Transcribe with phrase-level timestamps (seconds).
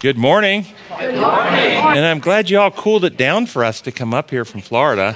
[0.00, 0.64] Good morning.
[0.98, 1.60] Good morning.
[1.60, 4.62] And I'm glad you all cooled it down for us to come up here from
[4.62, 5.14] Florida.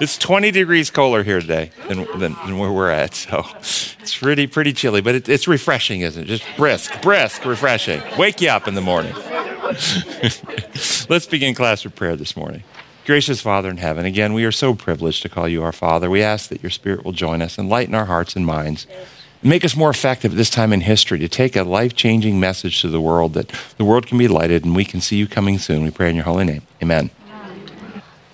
[0.00, 3.14] It's 20 degrees colder here today than, than, than where we're at.
[3.14, 3.46] So
[4.00, 6.26] it's really pretty chilly, but it, it's refreshing, isn't it?
[6.26, 8.02] Just brisk, brisk, refreshing.
[8.18, 9.14] Wake you up in the morning.
[11.08, 12.64] Let's begin class with prayer this morning.
[13.06, 16.10] Gracious Father in heaven, again, we are so privileged to call you our Father.
[16.10, 18.88] We ask that your Spirit will join us, and lighten our hearts and minds
[19.42, 22.80] make us more effective at this time in history to take a life changing message
[22.80, 25.58] to the world that the world can be lighted and we can see you coming
[25.58, 25.82] soon.
[25.82, 26.62] We pray in your holy name.
[26.82, 27.10] Amen.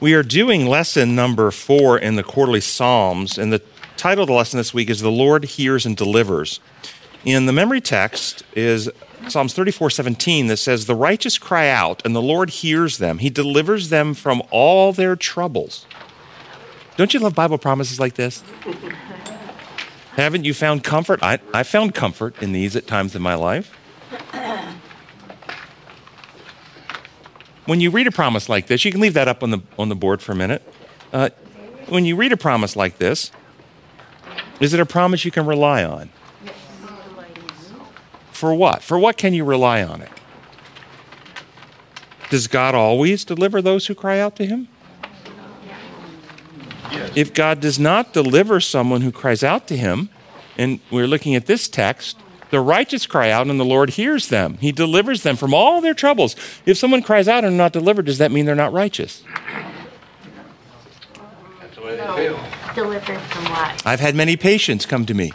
[0.00, 3.62] We are doing lesson number four in the quarterly Psalms, and the
[3.96, 6.60] title of the lesson this week is The Lord Hears and Delivers.
[7.24, 8.90] In the memory text is
[9.28, 13.18] Psalms 34 17 that says, The righteous cry out, and the Lord hears them.
[13.18, 15.86] He delivers them from all their troubles.
[16.98, 18.44] Don't you love Bible promises like this?
[20.16, 21.20] Haven't you found comfort?
[21.22, 23.74] I, I found comfort in these at times in my life.
[27.66, 29.88] When you read a promise like this, you can leave that up on the, on
[29.88, 30.62] the board for a minute.
[31.12, 31.30] Uh,
[31.88, 33.32] when you read a promise like this,
[34.60, 36.10] is it a promise you can rely on?
[38.30, 38.82] For what?
[38.82, 40.10] For what can you rely on it?
[42.30, 44.68] Does God always deliver those who cry out to Him?
[47.14, 50.08] If God does not deliver someone who cries out to him,
[50.58, 52.18] and we're looking at this text,
[52.50, 54.58] the righteous cry out and the Lord hears them.
[54.58, 56.36] He delivers them from all their troubles.
[56.66, 59.24] If someone cries out and not delivered, does that mean they're not righteous?
[61.96, 62.40] No.
[62.74, 63.86] Delivered from what?
[63.86, 65.32] I've had many patients come to me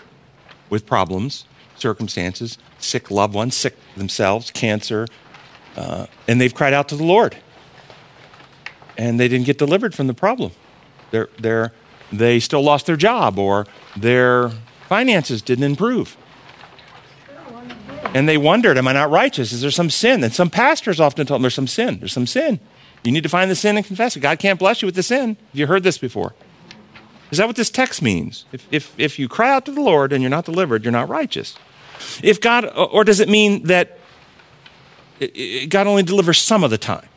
[0.69, 5.07] with problems, circumstances, sick loved ones, sick themselves, cancer,
[5.75, 7.37] uh, and they've cried out to the Lord.
[8.97, 10.51] And they didn't get delivered from the problem.
[11.11, 11.73] They're, they're,
[12.11, 13.65] they still lost their job or
[13.95, 14.49] their
[14.87, 16.17] finances didn't improve.
[18.13, 19.51] And they wondered, Am I not righteous?
[19.51, 20.23] Is there some sin?
[20.23, 21.99] And some pastors often told them there's some sin.
[21.99, 22.59] There's some sin.
[23.03, 24.21] You need to find the sin and confess it.
[24.21, 25.37] God can't bless you with the sin.
[25.51, 26.33] Have you heard this before?
[27.31, 28.45] Is that what this text means?
[28.51, 31.07] If, if, if you cry out to the Lord and you're not delivered, you're not
[31.07, 31.55] righteous.
[32.23, 33.99] If God, or does it mean that
[35.69, 37.07] God only delivers some of the time?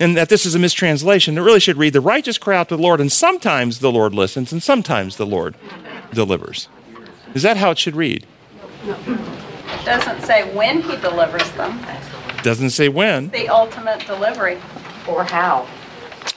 [0.00, 1.38] And that this is a mistranslation.
[1.38, 4.14] It really should read, The righteous cry out to the Lord, and sometimes the Lord
[4.14, 5.54] listens, and sometimes the Lord
[6.12, 6.68] delivers.
[7.34, 8.26] Is that how it should read?
[8.86, 8.96] No.
[9.66, 11.84] It doesn't say when he delivers them.
[12.42, 13.30] Doesn't say when.
[13.30, 14.60] The ultimate delivery.
[15.08, 15.66] Or how.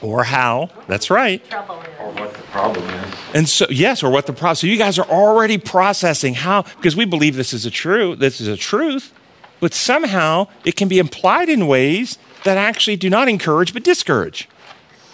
[0.01, 0.69] Or how.
[0.88, 1.47] That's right.
[1.50, 1.88] Trouble is.
[2.00, 3.13] Or what the problem is.
[3.34, 4.56] And so yes, or what the problem.
[4.56, 8.39] So you guys are already processing how because we believe this is a true this
[8.39, 9.13] is a truth,
[9.59, 14.48] but somehow it can be implied in ways that actually do not encourage but discourage.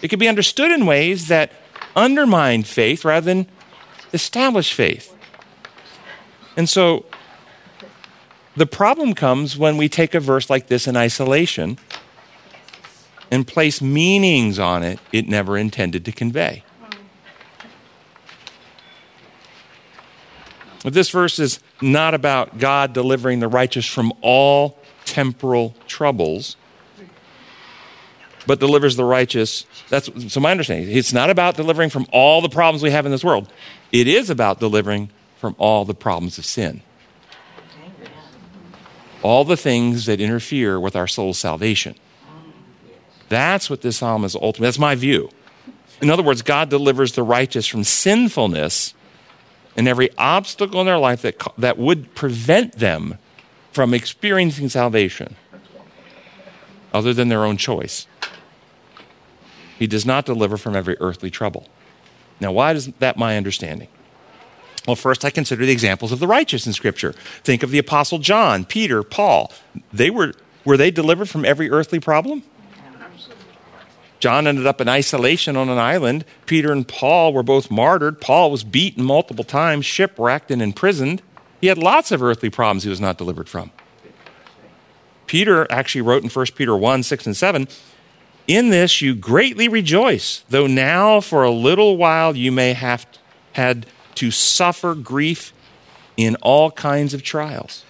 [0.01, 1.51] It can be understood in ways that
[1.95, 3.47] undermine faith rather than
[4.11, 5.15] establish faith.
[6.55, 7.05] And so
[8.55, 11.77] the problem comes when we take a verse like this in isolation
[13.31, 16.63] and place meanings on it it never intended to convey.
[20.83, 26.57] But this verse is not about God delivering the righteous from all temporal troubles,
[28.45, 29.65] but delivers the righteous.
[29.89, 30.95] That's so my understanding.
[30.95, 33.51] It's not about delivering from all the problems we have in this world.
[33.91, 36.81] It is about delivering from all the problems of sin.
[39.21, 41.95] All the things that interfere with our soul's salvation.
[43.29, 44.67] That's what this psalm is ultimately.
[44.67, 45.29] That's my view.
[46.01, 48.93] In other words, God delivers the righteous from sinfulness
[49.77, 53.17] and every obstacle in their life that, that would prevent them
[53.71, 55.35] from experiencing salvation
[56.93, 58.07] other than their own choice.
[59.79, 61.67] He does not deliver from every earthly trouble.
[62.39, 63.87] Now, why is that my understanding?
[64.85, 67.13] Well, first, I consider the examples of the righteous in Scripture.
[67.43, 69.51] Think of the Apostle John, Peter, Paul.
[69.93, 70.33] They were,
[70.65, 72.43] were they delivered from every earthly problem?
[74.19, 76.23] John ended up in isolation on an island.
[76.45, 78.21] Peter and Paul were both martyred.
[78.21, 81.21] Paul was beaten multiple times, shipwrecked, and imprisoned.
[81.59, 83.71] He had lots of earthly problems he was not delivered from.
[85.33, 87.67] Peter actually wrote in 1 Peter 1 6 and 7
[88.45, 93.07] In this you greatly rejoice, though now for a little while you may have
[93.53, 95.51] had to suffer grief
[96.17, 97.83] in all kinds of trials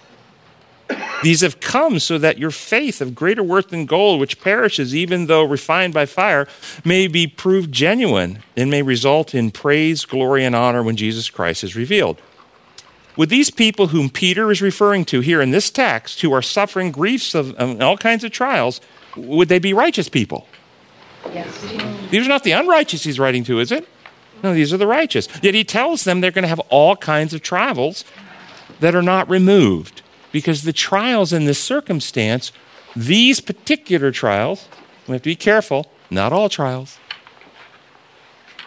[1.22, 5.26] these have come so that your faith of greater worth than gold, which perishes even
[5.26, 6.46] though refined by fire,
[6.84, 11.64] may be proved genuine and may result in praise, glory, and honor when Jesus Christ
[11.64, 12.20] is revealed.
[13.16, 16.90] Would these people whom Peter is referring to here in this text, who are suffering
[16.90, 18.80] griefs of, um, of all kinds of trials,
[19.16, 20.48] would they be righteous people?
[21.32, 21.60] Yes.
[22.10, 23.88] These are not the unrighteous he's writing to, is it?
[24.42, 25.28] No, these are the righteous.
[25.42, 28.04] Yet he tells them they're going to have all kinds of trials
[28.80, 30.02] that are not removed
[30.32, 32.50] because the trials in this circumstance,
[32.96, 34.68] these particular trials,
[35.06, 36.98] we have to be careful, not all trials,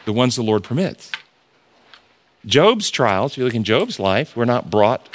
[0.06, 1.12] the ones the Lord permits.
[2.48, 5.08] Job's trials, if you look in Job's life, were not brought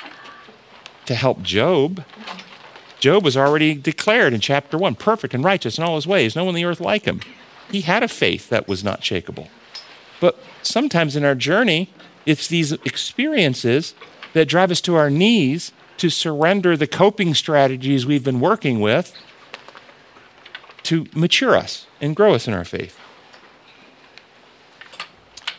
[1.07, 2.05] to help Job.
[3.01, 6.45] Job was already declared in chapter 1 perfect and righteous in all his ways, no
[6.45, 7.21] one on the earth like him.
[7.71, 9.49] He had a faith that was not shakable.
[10.21, 11.89] But sometimes in our journey,
[12.27, 13.95] it's these experiences
[14.35, 19.15] that drive us to our knees to surrender the coping strategies we've been working with
[20.85, 22.99] to mature us and grow us in our faith.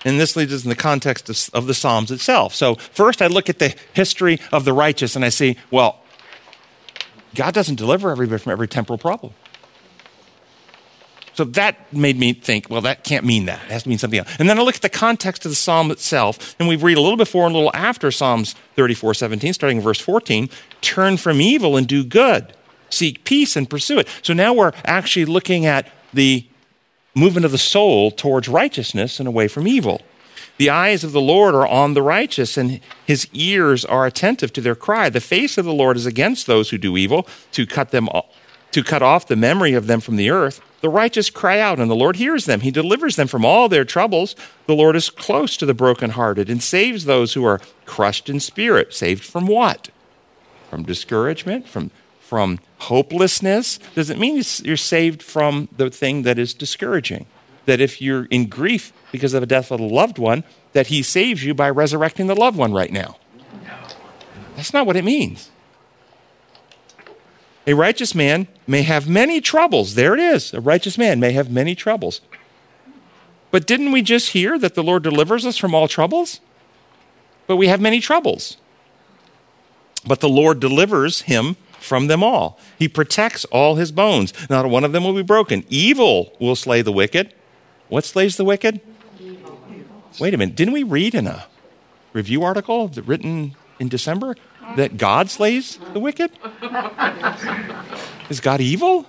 [0.06, 2.54] And this leads us in the context of, of, the Psalms itself.
[2.54, 6.02] So, first, I look at the history of the righteous and I see, well,
[7.36, 9.34] God doesn't deliver everybody from every temporal problem.
[11.36, 13.60] So that made me think, well, that can't mean that.
[13.66, 14.30] It has to mean something else.
[14.38, 17.02] And then I look at the context of the psalm itself, and we read a
[17.02, 20.50] little before and a little after Psalms 34 17, starting in verse 14
[20.82, 22.54] turn from evil and do good,
[22.90, 24.08] seek peace and pursue it.
[24.22, 26.48] So now we're actually looking at the
[27.16, 30.02] movement of the soul towards righteousness and away from evil.
[30.58, 34.62] The eyes of the Lord are on the righteous, and his ears are attentive to
[34.62, 35.10] their cry.
[35.10, 38.26] The face of the Lord is against those who do evil, to cut them off,
[38.72, 40.62] to cut off the memory of them from the earth.
[40.82, 42.60] The righteous cry out, and the Lord hears them.
[42.60, 44.36] He delivers them from all their troubles.
[44.68, 48.94] The Lord is close to the brokenhearted and saves those who are crushed in spirit.
[48.94, 49.90] Saved from what?
[50.70, 51.90] From discouragement, from,
[52.24, 53.80] from hopelessness?
[53.96, 57.26] Does it mean you're saved from the thing that is discouraging?
[57.66, 61.04] That if you're in grief because of a death of a loved one, that He
[61.04, 63.18] saves you by resurrecting the loved one right now?
[64.56, 65.50] That's not what it means.
[67.66, 69.96] A righteous man may have many troubles.
[69.96, 70.54] There it is.
[70.54, 72.22] A righteous man may have many troubles.
[73.52, 76.42] But didn't we just hear that the Lord delivers us from all troubles?
[77.48, 78.58] But we have many troubles.
[80.06, 82.60] But the Lord delivers him from them all.
[82.80, 84.34] He protects all his bones.
[84.50, 85.66] Not one of them will be broken.
[85.70, 87.34] Evil will slay the wicked.
[87.90, 88.82] What slays the wicked?
[89.20, 89.60] Evil.
[90.20, 90.56] Wait a minute.
[90.56, 91.46] Didn't we read in a
[92.14, 94.36] review article written in December
[94.78, 96.32] that God slays the wicked?
[98.30, 99.06] Is God evil?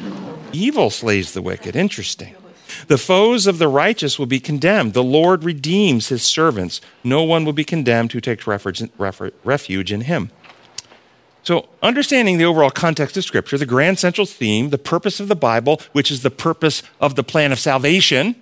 [0.00, 0.38] No.
[0.52, 1.76] Evil slays the wicked.
[1.76, 2.34] Interesting.
[2.88, 4.94] The foes of the righteous will be condemned.
[4.94, 6.80] The Lord redeems his servants.
[7.04, 10.30] No one will be condemned who takes refuge in him.
[11.44, 15.34] So, understanding the overall context of Scripture, the grand central theme, the purpose of the
[15.34, 18.36] Bible, which is the purpose of the plan of salvation,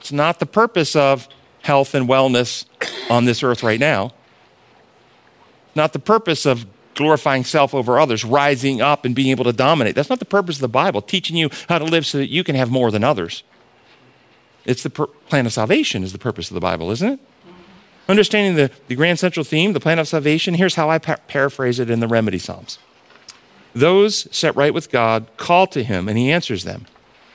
[0.00, 1.28] it's not the purpose of
[1.60, 2.64] health and wellness
[3.10, 4.12] on this earth right now
[5.74, 9.94] not the purpose of glorifying self over others, rising up and being able to dominate.
[9.94, 12.44] That's not the purpose of the Bible, teaching you how to live so that you
[12.44, 13.42] can have more than others.
[14.64, 17.20] It's the per- plan of salvation is the purpose of the Bible, isn't it?
[18.08, 21.78] Understanding the, the grand central theme, the plan of salvation, here's how I pa- paraphrase
[21.78, 22.78] it in the Remedy Psalms.
[23.74, 26.86] Those set right with God call to him and he answers them.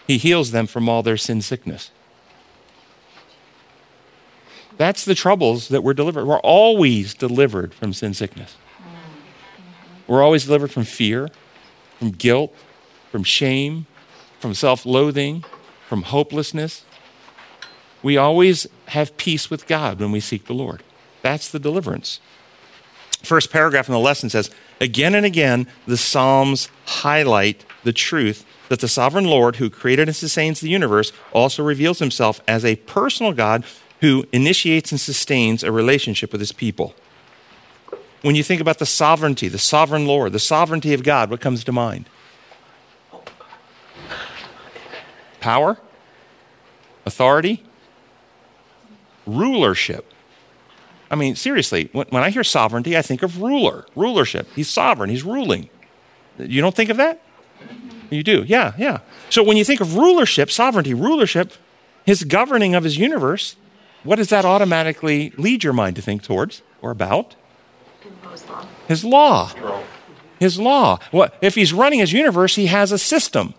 [0.06, 1.92] He heals them from all their sin sickness.
[4.78, 6.26] That's the troubles that we're delivered.
[6.26, 8.56] We're always delivered from sin sickness.
[10.06, 11.30] We're always delivered from fear,
[12.00, 12.56] from guilt,
[13.12, 13.88] from shame,
[14.40, 15.44] from self loathing,
[15.90, 16.86] from hopelessness.
[18.04, 20.84] We always have peace with God when we seek the Lord.
[21.22, 22.20] That's the deliverance.
[23.24, 28.80] First paragraph in the lesson says Again and again, the Psalms highlight the truth that
[28.80, 33.34] the sovereign Lord who created and sustains the universe also reveals himself as a personal
[33.34, 33.66] God
[34.02, 36.94] who initiates and sustains a relationship with his people.
[38.22, 41.64] When you think about the sovereignty, the sovereign Lord, the sovereignty of God, what comes
[41.64, 42.10] to mind?
[45.40, 45.78] Power,
[47.06, 47.64] authority,
[49.28, 50.12] rulership.
[51.10, 54.48] I mean, seriously, when, I hear sovereignty, I think of ruler, rulership.
[54.56, 55.70] He's sovereign, he's ruling.
[56.38, 57.22] You don't think of that?
[58.10, 59.00] You do, yeah, yeah.
[59.30, 61.54] So when you think of rulership, sovereignty, rulership,
[62.06, 63.56] his governing of his universe,
[64.04, 67.36] what does that automatically lead your mind to think towards or about?
[68.88, 69.52] His law.
[70.40, 71.00] His law.
[71.12, 73.54] What if he's running his universe, he has a system,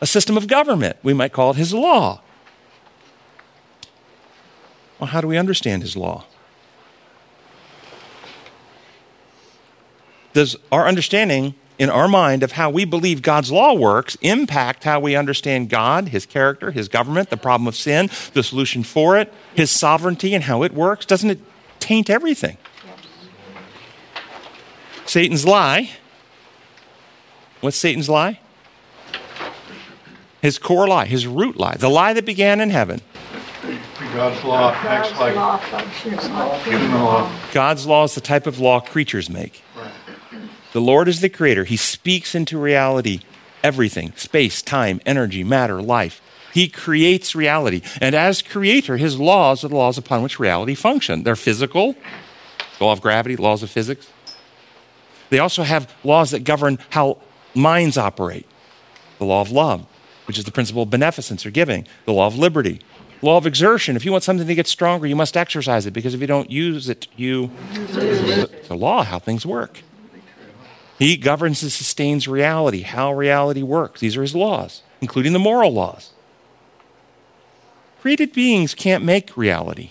[0.00, 0.96] a system of government.
[1.02, 2.22] We might call it his law.
[4.98, 6.24] Well, how do we understand his law?
[10.32, 15.00] Does our understanding in our mind of how we believe God's law works impact how
[15.00, 19.32] we understand God, His character, His government, the problem of sin, the solution for it,
[19.54, 21.06] His sovereignty, and how it works?
[21.06, 21.40] Doesn't it
[21.80, 22.56] taint everything?
[25.04, 25.90] Satan's lie.
[27.60, 28.40] What's Satan's lie?
[30.42, 33.00] His core lie, his root lie, the lie that began in heaven.
[34.16, 37.22] God's law acts God's like law functions like human human law.
[37.22, 37.32] law.
[37.52, 39.62] God's law is the type of law creatures make.
[39.76, 39.92] Right.
[40.72, 41.64] The Lord is the creator.
[41.64, 43.20] He speaks into reality
[43.62, 46.22] everything space, time, energy, matter, life.
[46.52, 47.82] He creates reality.
[48.00, 51.22] And as creator, his laws are the laws upon which reality function.
[51.22, 51.94] They're physical,
[52.80, 54.08] law of gravity, laws of physics.
[55.28, 57.18] They also have laws that govern how
[57.54, 58.46] minds operate.
[59.18, 59.86] The law of love,
[60.26, 61.86] which is the principle of beneficence or giving.
[62.06, 62.80] The law of liberty.
[63.22, 63.96] Law of exertion.
[63.96, 66.50] If you want something to get stronger, you must exercise it because if you don't
[66.50, 67.50] use it, you.
[67.72, 69.82] It's a law how things work.
[70.98, 74.00] He governs and sustains reality, how reality works.
[74.00, 76.12] These are his laws, including the moral laws.
[78.00, 79.90] Created beings can't make reality,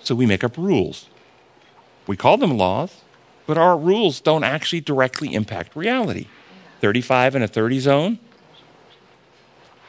[0.00, 1.08] so we make up rules.
[2.06, 3.02] We call them laws,
[3.46, 6.26] but our rules don't actually directly impact reality.
[6.80, 8.18] 35 in a 30 zone,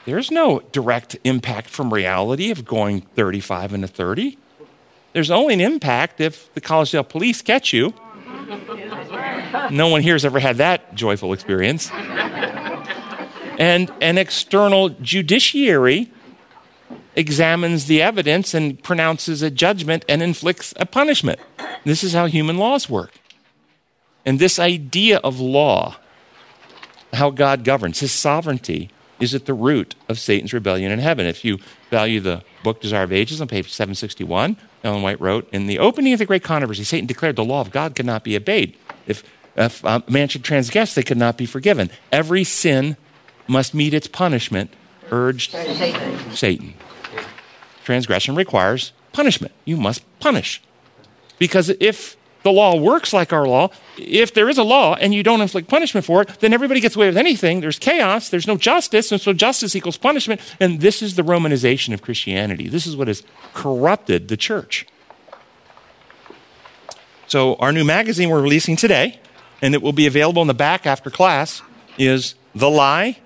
[0.07, 4.39] there's no direct impact from reality of going 35 in a 30.
[5.13, 7.93] There's only an impact if the Collegedale police catch you
[9.71, 11.91] no one here has ever had that joyful experience.
[13.59, 16.11] And an external judiciary
[17.15, 21.39] examines the evidence and pronounces a judgment and inflicts a punishment.
[21.83, 23.13] This is how human laws work.
[24.25, 25.97] And this idea of law,
[27.13, 31.25] how God governs, his sovereignty, is at the root of Satan's rebellion in heaven.
[31.25, 31.59] If you
[31.89, 36.13] value the book Desire of Ages on page 761, Ellen White wrote, In the opening
[36.13, 38.77] of the great controversy, Satan declared the law of God could not be obeyed.
[39.05, 39.23] If,
[39.55, 41.89] if a man should transgress, they could not be forgiven.
[42.11, 42.97] Every sin
[43.47, 44.73] must meet its punishment,
[45.11, 46.31] urged Satan.
[46.33, 46.73] Satan.
[47.83, 49.53] Transgression requires punishment.
[49.65, 50.61] You must punish.
[51.39, 55.23] Because if the law works like our law, if there is a law and you
[55.23, 57.61] don't inflict punishment for it, then everybody gets away with anything.
[57.61, 60.41] There's chaos, there's no justice, and so justice equals punishment.
[60.59, 62.67] And this is the Romanization of Christianity.
[62.67, 64.85] This is what has corrupted the church.
[67.27, 69.19] So, our new magazine we're releasing today,
[69.61, 71.61] and it will be available in the back after class,
[71.97, 73.17] is The Lie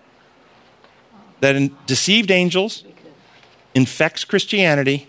[1.42, 2.84] That Deceived Angels
[3.76, 5.08] Infects Christianity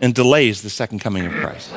[0.00, 1.72] and Delays the Second Coming of Christ.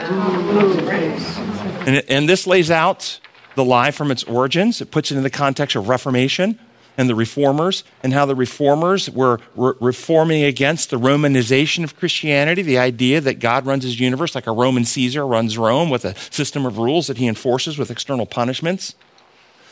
[1.87, 3.19] And, it- and this lays out
[3.55, 4.81] the lie from its origins.
[4.81, 6.59] It puts it in the context of Reformation
[6.97, 12.61] and the reformers, and how the reformers were re- reforming against the Romanization of Christianity,
[12.61, 16.15] the idea that God runs his universe like a Roman Caesar runs Rome with a
[16.31, 18.93] system of rules that he enforces with external punishments.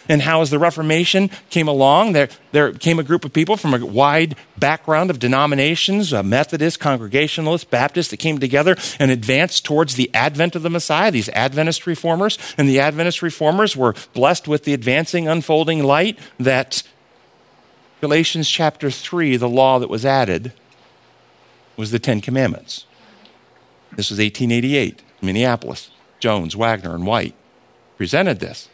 [0.10, 3.76] And how, as the Reformation came along, there, there came a group of people from
[3.76, 9.96] a wide background of denominations uh, Methodist, Congregationalist, Baptist that came together and advanced towards
[9.96, 12.40] the advent of the Messiah, these Adventist reformers.
[12.58, 16.82] And the Adventist reformers were blessed with the advancing, unfolding light that
[18.02, 20.54] Galatians chapter 3, the law that was added,
[21.78, 22.86] was the Ten Commandments.
[23.96, 25.92] This was 1888, Minneapolis.
[26.20, 27.36] Jones, Waggoner, and White
[27.98, 28.70] presented this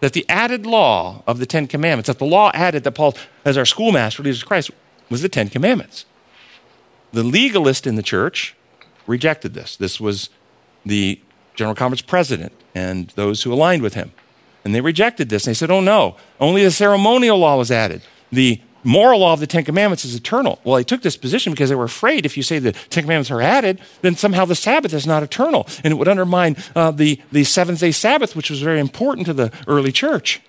[0.00, 3.14] that the added law of the Ten Commandments, that the law added that Paul,
[3.44, 4.70] as our schoolmaster, Jesus Christ,
[5.08, 6.06] was the Ten Commandments.
[7.12, 8.54] The legalist in the church
[9.06, 9.76] rejected this.
[9.76, 10.30] This was
[10.86, 11.20] the
[11.54, 14.12] General Conference president and those who aligned with him.
[14.64, 15.46] And they rejected this.
[15.46, 18.02] And they said, oh no, only the ceremonial law was added.
[18.30, 20.60] The moral law of the Ten Commandments is eternal.
[20.64, 23.30] Well, they took this position because they were afraid if you say the Ten Commandments
[23.30, 25.66] are added, then somehow the Sabbath is not eternal.
[25.84, 29.34] And it would undermine uh, the, the seventh day Sabbath, which was very important to
[29.34, 30.40] the early church.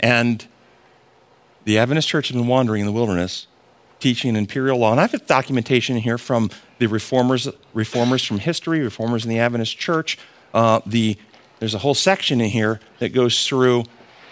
[0.00, 0.46] And
[1.64, 3.46] the Adventist church had been wandering in the wilderness,
[4.00, 4.90] teaching imperial law.
[4.90, 9.78] And I have documentation here from the reformers, reformers from history, reformers in the Adventist
[9.78, 10.18] church.
[10.52, 11.16] Uh, the,
[11.62, 13.84] there's a whole section in here that goes through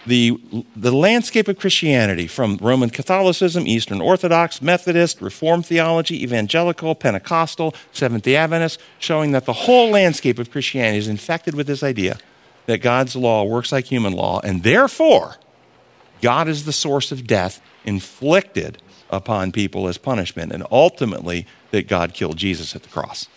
[0.05, 0.37] the,
[0.75, 8.23] the landscape of Christianity from Roman Catholicism, Eastern Orthodox, Methodist, Reformed theology, evangelical, Pentecostal, Seventh
[8.23, 12.17] day Adventist, showing that the whole landscape of Christianity is infected with this idea
[12.65, 15.37] that God's law works like human law, and therefore,
[16.21, 22.13] God is the source of death inflicted upon people as punishment, and ultimately that God
[22.13, 23.29] killed Jesus at the cross.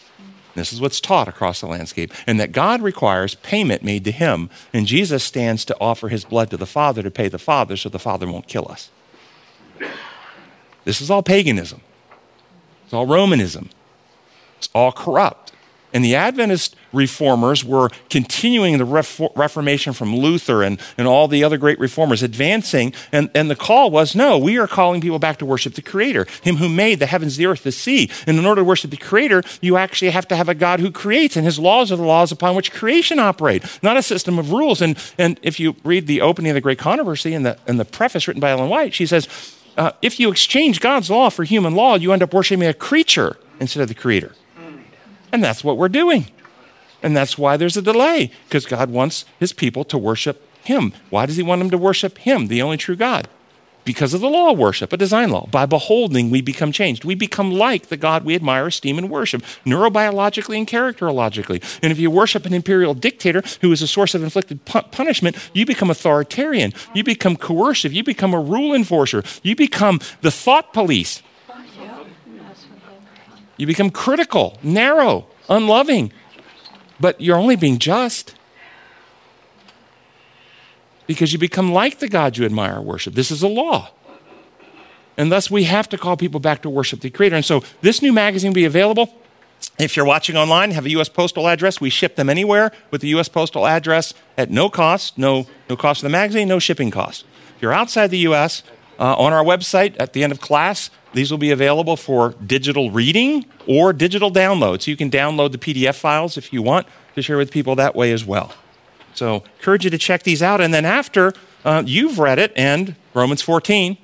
[0.54, 4.50] This is what's taught across the landscape, and that God requires payment made to Him,
[4.72, 7.88] and Jesus stands to offer His blood to the Father to pay the Father so
[7.88, 8.90] the Father won't kill us.
[10.84, 11.80] This is all paganism,
[12.84, 13.70] it's all Romanism,
[14.58, 15.52] it's all corrupt.
[15.94, 21.56] And the Adventist reformers were continuing the Reformation from Luther and, and all the other
[21.56, 22.92] great reformers, advancing.
[23.12, 26.26] And, and the call was no, we are calling people back to worship the Creator,
[26.42, 28.10] Him who made the heavens, the earth, the sea.
[28.26, 30.90] And in order to worship the Creator, you actually have to have a God who
[30.90, 34.50] creates, and His laws are the laws upon which creation operates, not a system of
[34.50, 34.82] rules.
[34.82, 37.84] And, and if you read the opening of the Great Controversy and the, and the
[37.84, 39.28] preface written by Ellen White, she says,
[39.76, 43.36] uh, if you exchange God's law for human law, you end up worshiping a creature
[43.60, 44.32] instead of the creator.
[45.34, 46.26] And that's what we're doing.
[47.02, 50.92] And that's why there's a delay, because God wants his people to worship him.
[51.10, 53.26] Why does he want them to worship him, the only true God?
[53.84, 55.48] Because of the law of worship, a design law.
[55.48, 57.04] By beholding, we become changed.
[57.04, 61.60] We become like the God we admire, esteem, and worship, neurobiologically and characterologically.
[61.82, 65.66] And if you worship an imperial dictator who is a source of inflicted punishment, you
[65.66, 66.72] become authoritarian.
[66.94, 67.92] You become coercive.
[67.92, 69.24] You become a rule enforcer.
[69.42, 71.23] You become the thought police.
[73.56, 76.12] You become critical, narrow, unloving,
[76.98, 78.34] but you're only being just
[81.06, 83.14] because you become like the God you admire or worship.
[83.14, 83.90] This is a law.
[85.16, 87.36] And thus, we have to call people back to worship the Creator.
[87.36, 89.14] And so, this new magazine will be available.
[89.78, 91.08] If you're watching online, have a U.S.
[91.08, 91.80] postal address.
[91.80, 93.28] We ship them anywhere with the U.S.
[93.28, 97.24] postal address at no cost, no, no cost for the magazine, no shipping cost.
[97.56, 98.62] If you're outside the U.S.,
[98.98, 102.90] uh, on our website at the end of class, these will be available for digital
[102.90, 104.82] reading or digital download.
[104.82, 107.94] So you can download the PDF files if you want to share with people that
[107.94, 108.52] way as well.
[109.14, 110.60] So, encourage you to check these out.
[110.60, 111.32] And then after
[111.64, 113.96] uh, you've read it and Romans 14,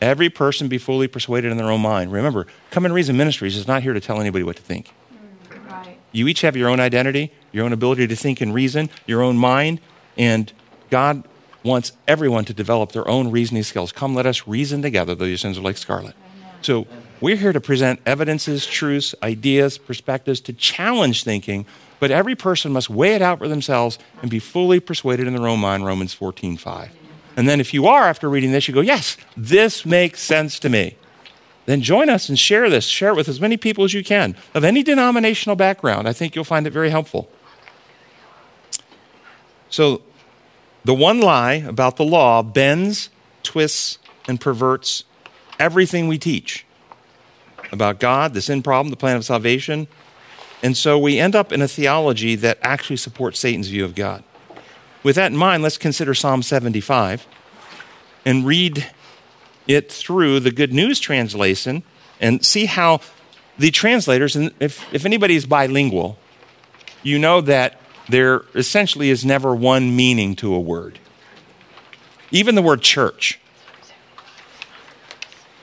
[0.00, 2.12] every person be fully persuaded in their own mind.
[2.12, 4.92] Remember, Come and Reason Ministries is not here to tell anybody what to think.
[5.68, 5.96] Right.
[6.10, 9.36] You each have your own identity, your own ability to think and reason, your own
[9.36, 9.80] mind,
[10.18, 10.52] and
[10.90, 11.24] God
[11.64, 13.90] wants everyone to develop their own reasoning skills.
[13.90, 16.14] Come, let us reason together, though your sins are like scarlet.
[16.62, 16.86] So,
[17.20, 21.64] we're here to present evidences, truths, ideas, perspectives to challenge thinking,
[21.98, 25.48] but every person must weigh it out for themselves and be fully persuaded in their
[25.48, 26.90] own mind, Romans 14 5.
[27.36, 30.68] And then, if you are, after reading this, you go, Yes, this makes sense to
[30.68, 30.96] me.
[31.66, 32.84] Then join us and share this.
[32.84, 36.06] Share it with as many people as you can of any denominational background.
[36.06, 37.30] I think you'll find it very helpful.
[39.70, 40.02] So,
[40.84, 43.10] the one lie about the law bends,
[43.42, 43.98] twists,
[44.28, 45.04] and perverts
[45.58, 46.66] everything we teach
[47.72, 49.88] about God, the sin problem, the plan of salvation.
[50.62, 54.24] And so we end up in a theology that actually supports Satan's view of God.
[55.02, 57.26] With that in mind, let's consider Psalm 75
[58.24, 58.86] and read
[59.66, 61.82] it through the Good News translation
[62.20, 63.00] and see how
[63.58, 66.18] the translators, and if, if anybody is bilingual,
[67.02, 70.98] you know that there essentially is never one meaning to a word.
[72.30, 73.40] Even the word church.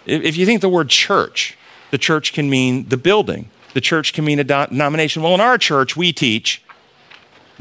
[0.06, 1.58] If, you think the word church,
[1.91, 5.21] the church can mean the building, the church can mean a denomination.
[5.21, 6.63] Well, in our church, we teach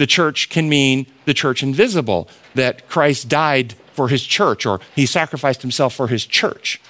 [0.00, 5.04] the church can mean the church invisible, that Christ died for his church or he
[5.04, 6.80] sacrificed himself for his church.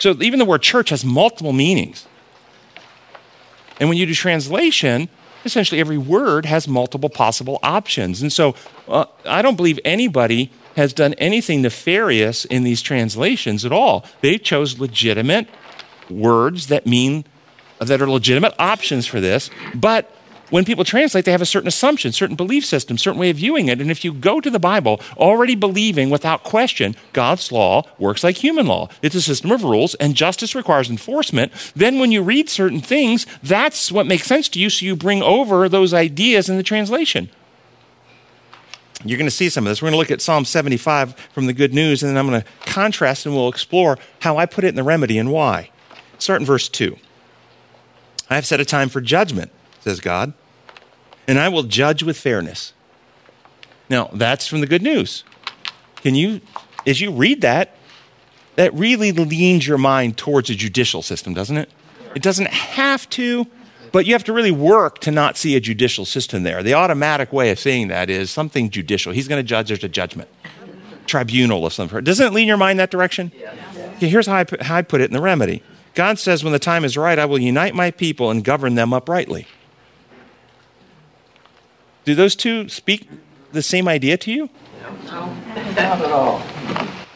[0.00, 2.08] So even the word church has multiple meanings.
[3.78, 5.08] And when you do translation,
[5.44, 8.22] essentially every word has multiple possible options.
[8.22, 8.54] And so
[8.88, 14.04] uh, I don't believe anybody has done anything nefarious in these translations at all.
[14.20, 15.48] They chose legitimate
[16.10, 17.24] words that mean
[17.78, 20.10] that are legitimate options for this, but
[20.50, 23.68] when people translate, they have a certain assumption, certain belief system, certain way of viewing
[23.68, 23.80] it.
[23.80, 28.36] And if you go to the Bible already believing without question God's law works like
[28.36, 32.48] human law, it's a system of rules and justice requires enforcement, then when you read
[32.48, 34.70] certain things, that's what makes sense to you.
[34.70, 37.30] So you bring over those ideas in the translation.
[39.04, 39.82] You're going to see some of this.
[39.82, 42.40] We're going to look at Psalm 75 from the Good News, and then I'm going
[42.40, 45.70] to contrast and we'll explore how I put it in the remedy and why.
[46.18, 46.96] Start in verse 2.
[48.30, 49.50] I have set a time for judgment,
[49.84, 50.32] says God
[51.26, 52.72] and I will judge with fairness.
[53.88, 55.24] Now, that's from the good news.
[55.96, 56.40] Can you,
[56.86, 57.76] as you read that,
[58.56, 61.70] that really leans your mind towards a judicial system, doesn't it?
[62.14, 63.46] It doesn't have to,
[63.90, 66.62] but you have to really work to not see a judicial system there.
[66.62, 69.12] The automatic way of saying that is something judicial.
[69.12, 70.28] He's going to judge, there's a judgment,
[71.06, 72.04] tribunal of some sort.
[72.04, 73.32] Doesn't it lean your mind that direction?
[73.96, 75.62] Okay, here's how I, put, how I put it in the remedy
[75.94, 78.92] God says, When the time is right, I will unite my people and govern them
[78.92, 79.46] uprightly.
[82.04, 83.08] Do those two speak
[83.52, 84.50] the same idea to you?
[85.06, 85.34] No,
[85.74, 86.42] not at all.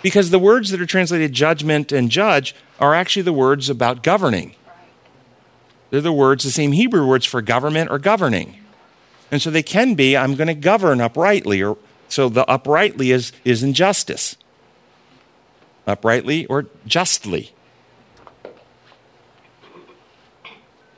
[0.03, 4.55] Because the words that are translated judgment and judge are actually the words about governing.
[5.91, 8.59] They're the words, the same Hebrew words for government or governing.
[9.31, 11.77] And so they can be, I'm going to govern uprightly, or
[12.09, 14.37] so the uprightly is, is injustice.
[15.87, 17.53] Uprightly or justly.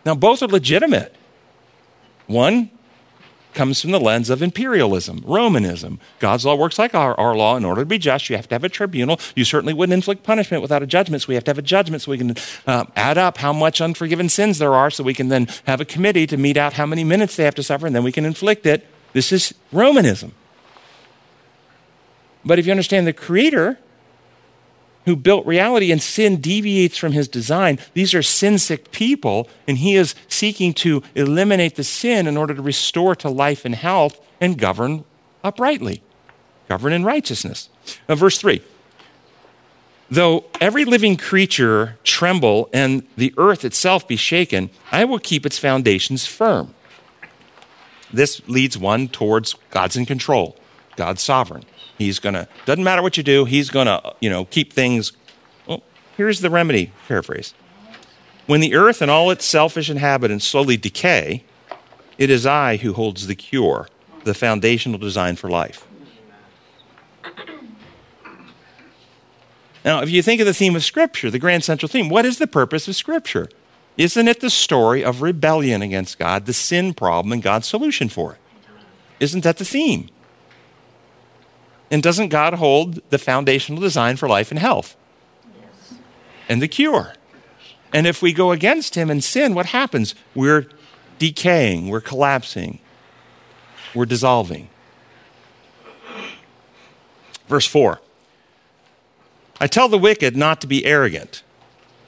[0.05, 1.15] Now, both are legitimate.
[2.27, 2.71] One
[3.55, 5.99] comes from the lens of imperialism, Romanism.
[6.19, 7.57] God's law works like our, our law.
[7.57, 9.19] In order to be just, you have to have a tribunal.
[9.35, 12.03] You certainly wouldn't inflict punishment without a judgment, so we have to have a judgment
[12.03, 12.37] so we can
[12.67, 15.85] uh, add up how much unforgiven sins there are, so we can then have a
[15.85, 18.25] committee to mete out how many minutes they have to suffer, and then we can
[18.25, 18.87] inflict it.
[19.13, 20.33] This is Romanism.
[22.45, 23.79] But if you understand the Creator,
[25.11, 27.81] who built reality, and sin deviates from his design.
[27.95, 32.55] These are sin sick people, and he is seeking to eliminate the sin in order
[32.55, 35.05] to restore to life and health and govern
[35.43, 36.01] uprightly,
[36.69, 37.71] govern in righteousness.
[38.09, 38.63] Now, verse 3
[40.09, 45.59] Though every living creature tremble and the earth itself be shaken, I will keep its
[45.59, 46.73] foundations firm.
[48.13, 50.57] This leads one towards God's in control,
[51.01, 51.65] God's sovereign.
[51.97, 55.13] He's going to, doesn't matter what you do, he's going to, you know, keep things.
[55.67, 55.83] Well,
[56.15, 57.55] here's the remedy paraphrase.
[58.47, 61.43] When the earth and all its selfish inhabitants slowly decay,
[62.19, 63.89] it is I who holds the cure,
[64.25, 65.87] the foundational design for life.
[69.83, 72.37] Now, if you think of the theme of Scripture, the grand central theme, what is
[72.37, 73.49] the purpose of Scripture?
[73.97, 78.33] Isn't it the story of rebellion against God, the sin problem, and God's solution for
[78.33, 78.39] it?
[79.19, 80.11] Isn't that the theme?
[81.91, 84.97] And doesn't God hold the foundational design for life and health?
[85.61, 85.95] Yes.
[86.49, 87.15] And the cure.
[87.93, 90.15] And if we go against Him and sin, what happens?
[90.35, 90.69] We're
[91.19, 92.79] decaying, we're collapsing,
[93.95, 94.69] we're dissolving.
[97.49, 98.01] Verse 4
[99.61, 101.43] I tell the wicked not to be arrogant.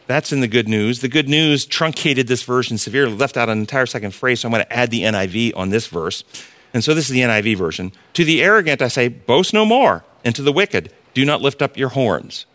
[0.06, 1.00] That's in the good news.
[1.00, 4.52] The good news truncated this version severely, left out an entire second phrase, so I'm
[4.52, 6.24] going to add the NIV on this verse.
[6.74, 7.92] And so this is the NIV version.
[8.14, 10.04] To the arrogant, I say, boast no more.
[10.24, 12.46] And to the wicked, do not lift up your horns.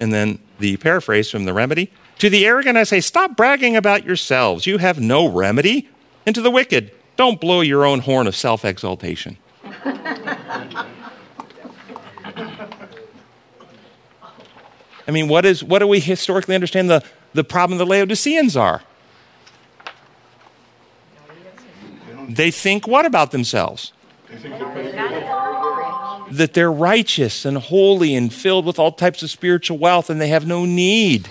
[0.00, 4.04] And then the paraphrase from the remedy To the arrogant, I say, stop bragging about
[4.04, 4.66] yourselves.
[4.66, 5.88] You have no remedy.
[6.26, 9.38] And to the wicked, don't blow your own horn of self exaltation.
[15.08, 17.02] I mean, what, is, what do we historically understand the,
[17.32, 18.82] the problem the Laodiceans are?
[22.28, 23.92] They think what about themselves?
[26.30, 30.28] that they're righteous and holy and filled with all types of spiritual wealth and they
[30.28, 31.28] have no need.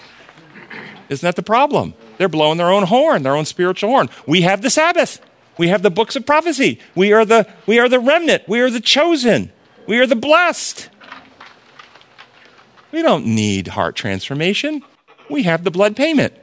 [1.09, 1.93] Isn't that the problem?
[2.17, 4.09] They're blowing their own horn, their own spiritual horn.
[4.25, 5.21] We have the Sabbath.
[5.57, 6.79] We have the books of prophecy.
[6.95, 8.47] We are the, we are the remnant.
[8.47, 9.51] We are the chosen.
[9.87, 10.89] We are the blessed.
[12.91, 14.83] We don't need heart transformation.
[15.29, 16.33] We have the blood payment.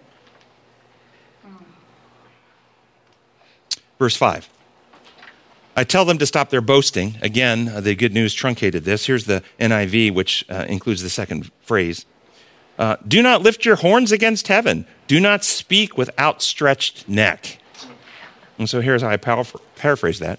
[4.04, 4.50] Verse 5.
[5.78, 7.16] I tell them to stop their boasting.
[7.22, 9.06] Again, uh, the good news truncated this.
[9.06, 12.04] Here's the NIV, which uh, includes the second phrase.
[12.78, 14.84] Uh, Do not lift your horns against heaven.
[15.06, 17.60] Do not speak with outstretched neck.
[18.58, 20.38] And so here's how I paraphrase that.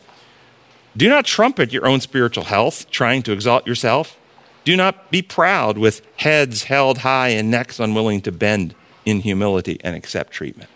[0.96, 4.16] Do not trumpet your own spiritual health, trying to exalt yourself.
[4.64, 8.76] Do not be proud with heads held high and necks unwilling to bend
[9.06, 10.70] in humility and accept treatment.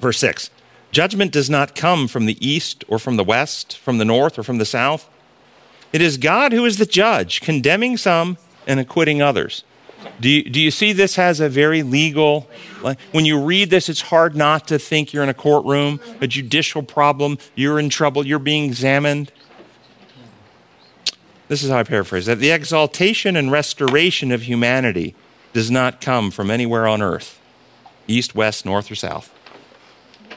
[0.00, 0.50] Verse 6
[0.92, 4.42] Judgment does not come from the east or from the west, from the north or
[4.42, 5.10] from the south.
[5.92, 9.64] It is God who is the judge, condemning some and acquitting others.
[10.20, 12.48] Do you, do you see this has a very legal,
[13.10, 16.82] when you read this, it's hard not to think you're in a courtroom, a judicial
[16.82, 19.32] problem, you're in trouble, you're being examined.
[21.48, 25.14] This is how I paraphrase that the exaltation and restoration of humanity
[25.52, 27.40] does not come from anywhere on earth,
[28.06, 29.33] east, west, north, or south.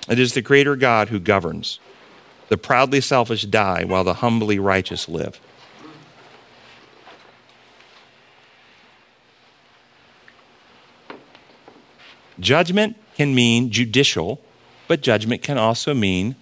[0.08, 1.80] It is the Creator God who governs.
[2.50, 5.40] The proudly selfish die while the humbly righteous live.
[12.40, 14.40] Judgment can mean judicial,
[14.88, 16.36] but judgment can also mean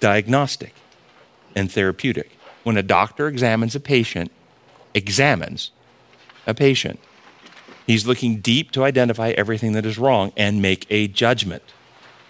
[0.00, 0.74] diagnostic
[1.54, 2.36] and therapeutic.
[2.64, 4.32] When a doctor examines a patient,
[4.94, 5.70] examines
[6.46, 6.98] a patient,
[7.86, 11.62] he's looking deep to identify everything that is wrong and make a judgment.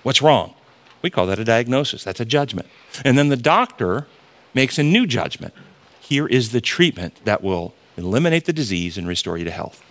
[0.03, 0.55] What's wrong?
[1.03, 2.05] We call that a diagnosis.
[2.05, 2.69] That's a judgment.
[3.05, 4.07] And then the doctor
[4.55, 5.55] makes a new judgment.
[6.01, 9.83] Here is the treatment that will eliminate the disease and restore you to health.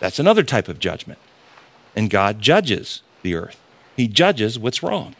[0.00, 1.18] That's another type of judgment.
[1.96, 3.60] And God judges the earth.
[3.96, 5.16] He judges what's wrong.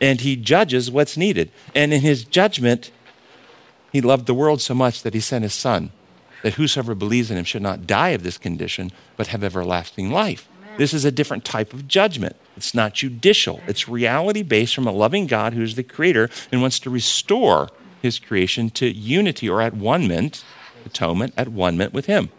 [0.00, 1.50] And He judges what's needed.
[1.74, 2.90] And in His judgment,
[3.92, 5.90] He loved the world so much that He sent His Son,
[6.42, 10.48] that whosoever believes in Him should not die of this condition, but have everlasting life.
[10.78, 12.36] This is a different type of judgment.
[12.56, 16.78] It's not judicial, it's reality based from a loving God who's the creator and wants
[16.80, 17.68] to restore
[18.02, 20.44] his creation to unity or at one ment,
[20.84, 22.30] atonement, at one ment with him.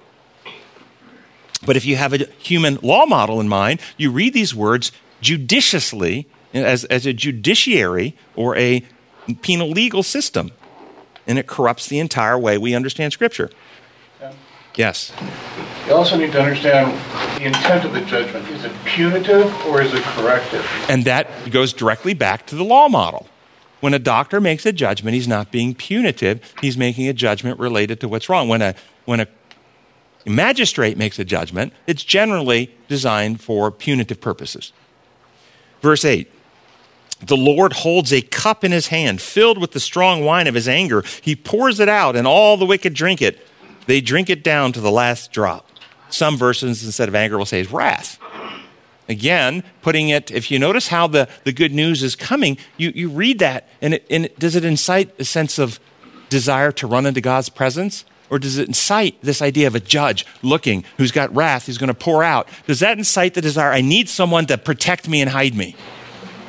[1.66, 4.92] But if you have a human law model in mind, you read these words
[5.22, 8.84] judiciously as, as a judiciary or a
[9.42, 10.52] penal legal system,
[11.28, 13.50] and it corrupts the entire way we understand Scripture.
[14.76, 15.12] Yes.
[15.88, 16.92] You also need to understand
[17.38, 18.48] the intent of the judgment.
[18.50, 20.66] Is it punitive or is it corrective?
[20.88, 23.28] And that goes directly back to the law model.
[23.82, 28.00] When a doctor makes a judgment, he's not being punitive, he's making a judgment related
[28.02, 28.48] to what's wrong.
[28.48, 29.28] When a, when a
[30.26, 34.72] magistrate makes a judgment, it's generally designed for punitive purposes.
[35.82, 36.32] Verse 8
[37.26, 40.68] The Lord holds a cup in his hand filled with the strong wine of his
[40.68, 41.04] anger.
[41.22, 43.40] He pours it out, and all the wicked drink it.
[43.88, 45.68] They drink it down to the last drop.
[46.10, 48.20] Some versions, instead of anger, will say is wrath.
[49.10, 53.10] Again, putting it, if you notice how the, the good news is coming, you, you
[53.10, 55.80] read that, and, it, and it, does it incite a sense of
[56.30, 58.06] desire to run into God's presence?
[58.30, 61.90] Or does it incite this idea of a judge looking who's got wrath, who's going
[61.90, 62.48] to pour out?
[62.66, 65.76] Does that incite the desire, I need someone to protect me and hide me?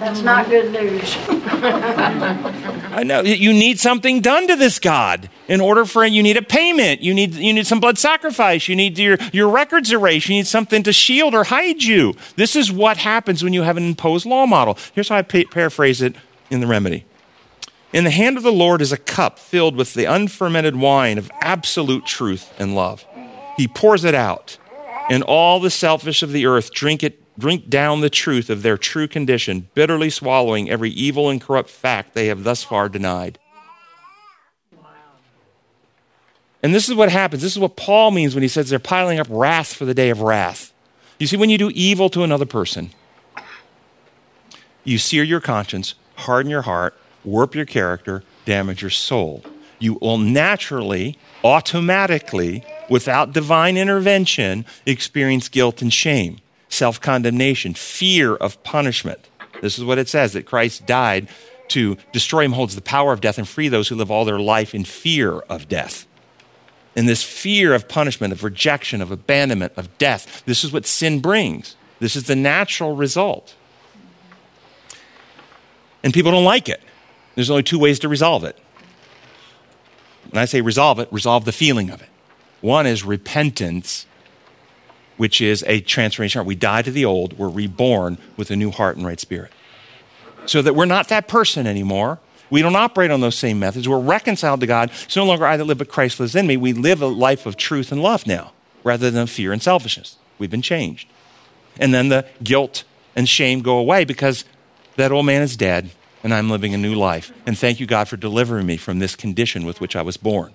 [0.02, 1.16] That's not good news.
[1.28, 6.42] I know you need something done to this God in order for you need a
[6.42, 7.02] payment.
[7.02, 8.66] You need you need some blood sacrifice.
[8.66, 10.28] You need your your records erased.
[10.28, 12.14] You need something to shield or hide you.
[12.34, 14.76] This is what happens when you have an imposed law model.
[14.92, 16.16] Here's how I pa- paraphrase it
[16.50, 17.04] in the remedy.
[17.92, 21.30] In the hand of the Lord is a cup filled with the unfermented wine of
[21.40, 23.06] absolute truth and love.
[23.56, 24.58] He pours it out,
[25.08, 28.76] and all the selfish of the earth drink it drink down the truth of their
[28.76, 33.38] true condition, bitterly swallowing every evil and corrupt fact they have thus far denied.
[36.62, 37.42] And this is what happens.
[37.42, 40.10] This is what Paul means when he says they're piling up wrath for the day
[40.10, 40.72] of wrath.
[41.18, 42.90] You see, when you do evil to another person,
[44.84, 49.42] you sear your conscience, harden your heart, warp your character, damage your soul.
[49.80, 56.38] You will naturally, automatically, without divine intervention, experience guilt and shame
[56.82, 59.28] self condemnation, fear of punishment.
[59.60, 61.28] This is what it says that Christ died
[61.68, 64.40] to destroy him, holds the power of death, and free those who live all their
[64.40, 66.08] life in fear of death.
[66.96, 71.20] And this fear of punishment, of rejection, of abandonment, of death, this is what sin
[71.20, 71.76] brings.
[72.00, 73.54] This is the natural result.
[76.02, 76.82] And people don't like it.
[77.36, 78.58] There's only two ways to resolve it.
[80.30, 82.08] When I say resolve it, resolve the feeling of it.
[82.60, 84.04] One is repentance
[85.22, 86.48] which is a transformation heart.
[86.48, 89.52] We die to the old, we're reborn with a new heart and right spirit.
[90.46, 92.18] So that we're not that person anymore.
[92.50, 93.88] We don't operate on those same methods.
[93.88, 94.90] We're reconciled to God.
[95.04, 96.56] It's no longer I that live, but Christ lives in me.
[96.56, 100.16] We live a life of truth and love now, rather than fear and selfishness.
[100.40, 101.08] We've been changed.
[101.78, 102.82] And then the guilt
[103.14, 104.44] and shame go away because
[104.96, 105.92] that old man is dead
[106.24, 107.32] and I'm living a new life.
[107.46, 110.52] And thank you, God, for delivering me from this condition with which I was born.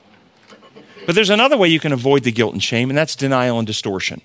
[1.05, 3.65] But there's another way you can avoid the guilt and shame, and that's denial and
[3.65, 4.21] distortion.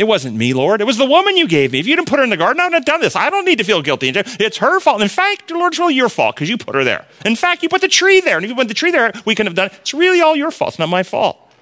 [0.00, 0.80] It wasn't me, Lord.
[0.80, 1.78] It was the woman you gave me.
[1.78, 3.14] If you didn't put her in the garden, I wouldn't have done this.
[3.14, 4.10] I don't need to feel guilty.
[4.14, 5.02] It's her fault.
[5.02, 7.04] In fact, Lord, it's really your fault because you put her there.
[7.26, 8.36] In fact, you put the tree there.
[8.36, 9.74] And if you put the tree there, we couldn't have done it.
[9.82, 10.70] It's really all your fault.
[10.70, 11.52] It's not my fault.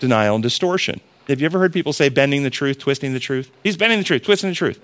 [0.00, 1.00] Denial and distortion.
[1.28, 3.50] Have you ever heard people say bending the truth, twisting the truth?
[3.62, 4.78] He's bending the truth, twisting the truth.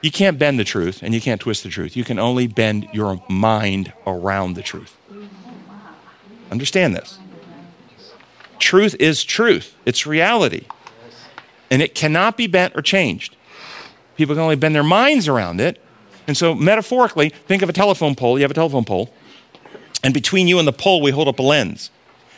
[0.00, 1.94] You can't bend the truth and you can't twist the truth.
[1.94, 4.96] You can only bend your mind around the truth.
[6.50, 7.18] Understand this.
[8.58, 10.64] Truth is truth, it's reality
[11.70, 13.36] and it cannot be bent or changed.
[14.16, 15.82] People can only bend their minds around it.
[16.26, 18.38] And so, metaphorically, think of a telephone pole.
[18.38, 19.12] You have a telephone pole,
[20.02, 21.90] and between you and the pole, we hold up a lens.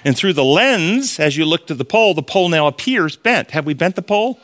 [0.05, 3.51] And through the lens, as you look to the pole, the pole now appears bent.
[3.53, 4.39] Have we bent the pole?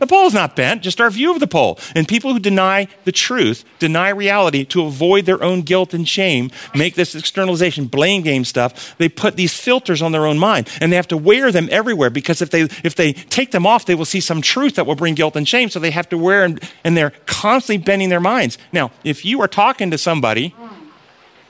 [0.00, 1.78] The pole is not bent, just our view of the pole.
[1.94, 6.50] And people who deny the truth, deny reality to avoid their own guilt and shame,
[6.74, 8.96] make this externalization, blame game stuff.
[8.96, 12.08] They put these filters on their own mind and they have to wear them everywhere
[12.08, 14.94] because if they, if they take them off, they will see some truth that will
[14.94, 15.68] bring guilt and shame.
[15.68, 18.56] So they have to wear them and they're constantly bending their minds.
[18.72, 20.54] Now, if you are talking to somebody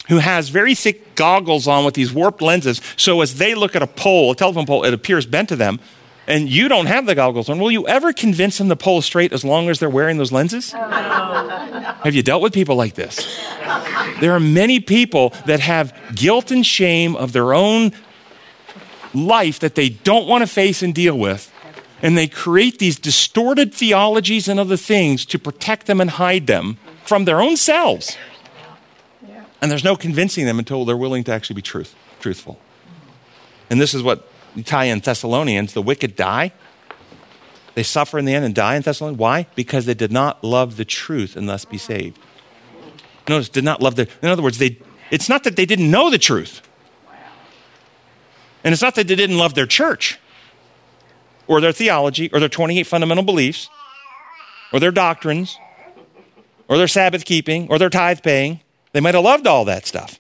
[0.08, 3.82] who has very thick goggles on with these warped lenses, so as they look at
[3.82, 5.78] a pole, a telephone pole, it appears bent to them
[6.30, 9.32] and you don't have the goggles on, will you ever convince them to pull straight
[9.32, 10.72] as long as they're wearing those lenses?
[10.74, 13.44] Oh, have you dealt with people like this?
[14.20, 17.92] There are many people that have guilt and shame of their own
[19.12, 21.52] life that they don't want to face and deal with.
[22.00, 26.78] And they create these distorted theologies and other things to protect them and hide them
[27.04, 28.16] from their own selves.
[29.60, 32.58] And there's no convincing them until they're willing to actually be truth, truthful.
[33.68, 36.52] And this is what you tie in Thessalonians, the wicked die.
[37.74, 39.18] They suffer in the end and die in Thessalonians.
[39.18, 39.46] Why?
[39.54, 42.18] Because they did not love the truth and thus be saved.
[43.28, 44.78] Notice, did not love the, in other words, they,
[45.10, 46.62] it's not that they didn't know the truth.
[48.64, 50.18] And it's not that they didn't love their church
[51.46, 53.68] or their theology or their 28 fundamental beliefs
[54.72, 55.58] or their doctrines
[56.68, 58.60] or their Sabbath keeping or their tithe paying.
[58.92, 60.18] They might have loved all that stuff.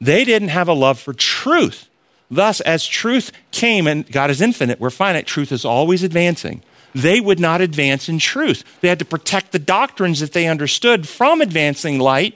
[0.00, 1.88] They didn't have a love for truth.
[2.32, 6.62] Thus, as truth came, and God is infinite, we're finite, truth is always advancing.
[6.94, 8.64] they would not advance in truth.
[8.80, 12.34] They had to protect the doctrines that they understood from advancing light.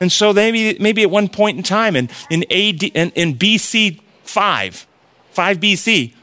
[0.00, 4.00] And so maybe, maybe at one point in time, in, in, AD, in, in BC
[4.24, 4.86] 5,
[5.30, 6.14] 5 BC,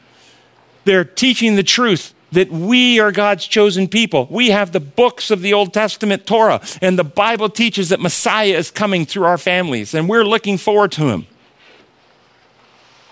[0.84, 4.26] they're teaching the truth that we are God's chosen people.
[4.30, 8.56] We have the books of the Old Testament Torah, and the Bible teaches that Messiah
[8.56, 11.26] is coming through our families, and we're looking forward to him.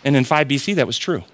[0.06, 1.24] And in 5 BC, that was true.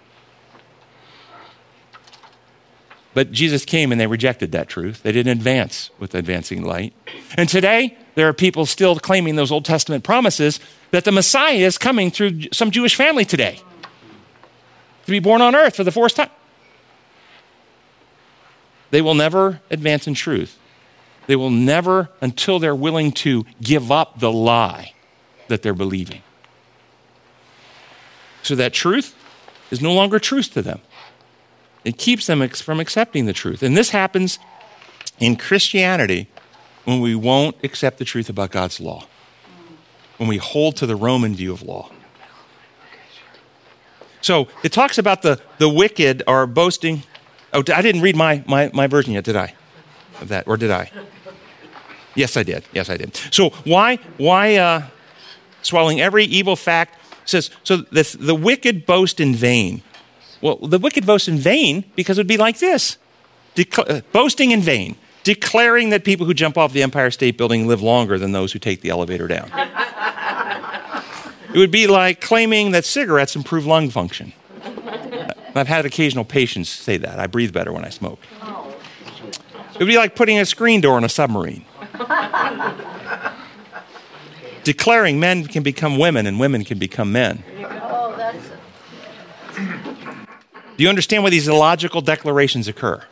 [3.13, 5.03] But Jesus came and they rejected that truth.
[5.03, 6.95] They didn't advance with advancing light.
[7.37, 10.59] And today, there are people still claiming those Old Testament promises
[10.91, 13.61] that the Messiah is coming through some Jewish family today
[15.05, 16.31] to be born on earth for the fourth time.
[18.91, 20.59] They will never advance in truth.
[21.27, 24.95] They will never until they're willing to give up the lie
[25.49, 26.23] that they're believing.
[28.43, 29.15] So that truth
[29.71, 30.81] is no longer truth to them.
[31.85, 33.63] It keeps them from accepting the truth.
[33.63, 34.39] And this happens
[35.19, 36.29] in Christianity
[36.85, 39.07] when we won't accept the truth about God's law,
[40.17, 41.91] when we hold to the Roman view of law.
[44.21, 47.03] So it talks about the, the wicked are boasting.
[47.53, 49.55] Oh, I didn't read my, my, my version yet, did I?
[50.21, 50.91] Of that, or did I?
[52.15, 52.65] Yes, I did.
[52.73, 53.17] Yes, I did.
[53.33, 54.87] So why, why uh,
[55.63, 59.83] swallowing every evil fact says, so this, the wicked boast in vain.
[60.41, 62.99] Well, the wicked boast in vain because it would be like this
[63.77, 67.83] uh, boasting in vain, declaring that people who jump off the Empire State Building live
[67.83, 69.51] longer than those who take the elevator down.
[71.55, 74.33] it would be like claiming that cigarettes improve lung function.
[75.55, 77.19] I've had occasional patients say that.
[77.19, 78.21] I breathe better when I smoke.
[79.75, 81.65] It would be like putting a screen door on a submarine.
[84.65, 87.43] Declaring men can become women and women can become men.
[90.77, 93.05] Do you understand why these illogical declarations occur?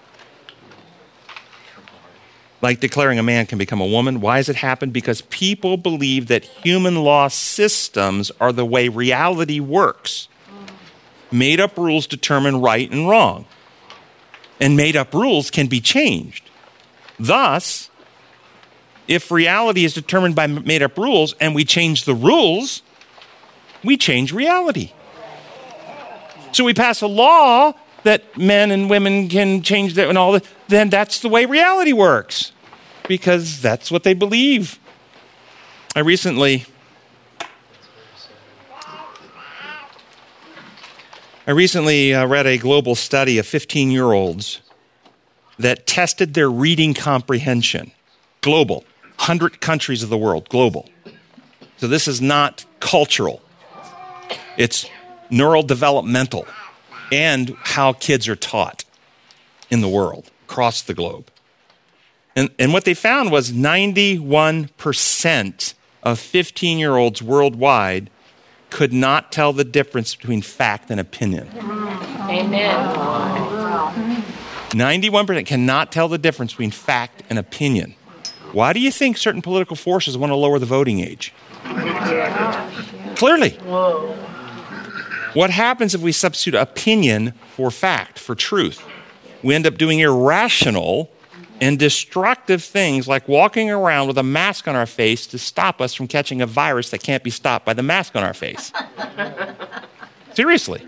[2.62, 4.20] Like declaring a man can become a woman.
[4.20, 4.92] Why has it happened?
[4.92, 10.28] Because people believe that human law systems are the way reality works.
[11.32, 13.46] Made up rules determine right and wrong.
[14.60, 16.50] And made up rules can be changed.
[17.18, 17.89] Thus,
[19.10, 22.82] if reality is determined by made up rules and we change the rules,
[23.82, 24.92] we change reality.
[26.52, 27.72] So we pass a law
[28.04, 31.92] that men and women can change that and all that, then that's the way reality
[31.92, 32.52] works
[33.08, 34.78] because that's what they believe.
[35.96, 36.66] I recently
[41.48, 44.60] I recently uh, read a global study of 15 year olds
[45.58, 47.90] that tested their reading comprehension.
[48.40, 48.84] Global,
[49.20, 50.88] 100 countries of the world, global.
[51.76, 53.42] So this is not cultural,
[54.56, 54.86] it's
[55.28, 56.46] neural developmental
[57.12, 58.84] and how kids are taught
[59.68, 61.30] in the world across the globe.
[62.34, 68.08] And, and what they found was 91% of 15 year olds worldwide
[68.70, 71.50] could not tell the difference between fact and opinion.
[71.58, 71.98] Amen.
[74.70, 77.96] 91% cannot tell the difference between fact and opinion.
[78.52, 81.32] Why do you think certain political forces want to lower the voting age?
[83.16, 83.50] Clearly.
[85.34, 88.84] What happens if we substitute opinion for fact, for truth?
[89.42, 91.10] We end up doing irrational
[91.60, 95.94] and destructive things like walking around with a mask on our face to stop us
[95.94, 98.72] from catching a virus that can't be stopped by the mask on our face.
[100.34, 100.82] Seriously.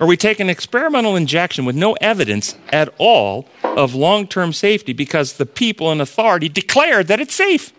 [0.00, 3.48] Or we take an experimental injection with no evidence at all
[3.78, 7.72] of long term safety because the people in authority declared that it's safe.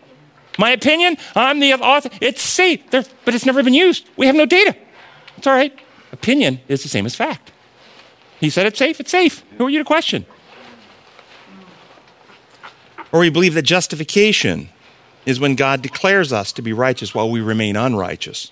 [0.58, 4.10] My opinion, I'm the author, it's safe, but it's never been used.
[4.18, 4.76] We have no data.
[5.38, 5.78] It's all right.
[6.12, 7.52] Opinion is the same as fact.
[8.40, 9.44] He said it's safe, it's safe.
[9.58, 10.26] Who are you to question?
[13.12, 14.70] Or we believe that justification
[15.26, 18.52] is when God declares us to be righteous while we remain unrighteous.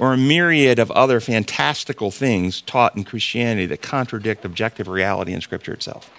[0.00, 5.40] Or a myriad of other fantastical things taught in Christianity that contradict objective reality in
[5.40, 6.10] Scripture itself.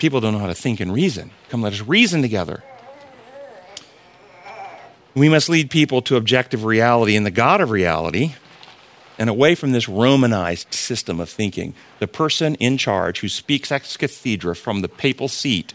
[0.00, 1.30] People don't know how to think and reason.
[1.48, 2.64] Come, let us reason together.
[5.14, 8.34] We must lead people to objective reality and the God of reality
[9.18, 11.74] and away from this Romanized system of thinking.
[11.98, 15.74] The person in charge who speaks ex cathedra from the papal seat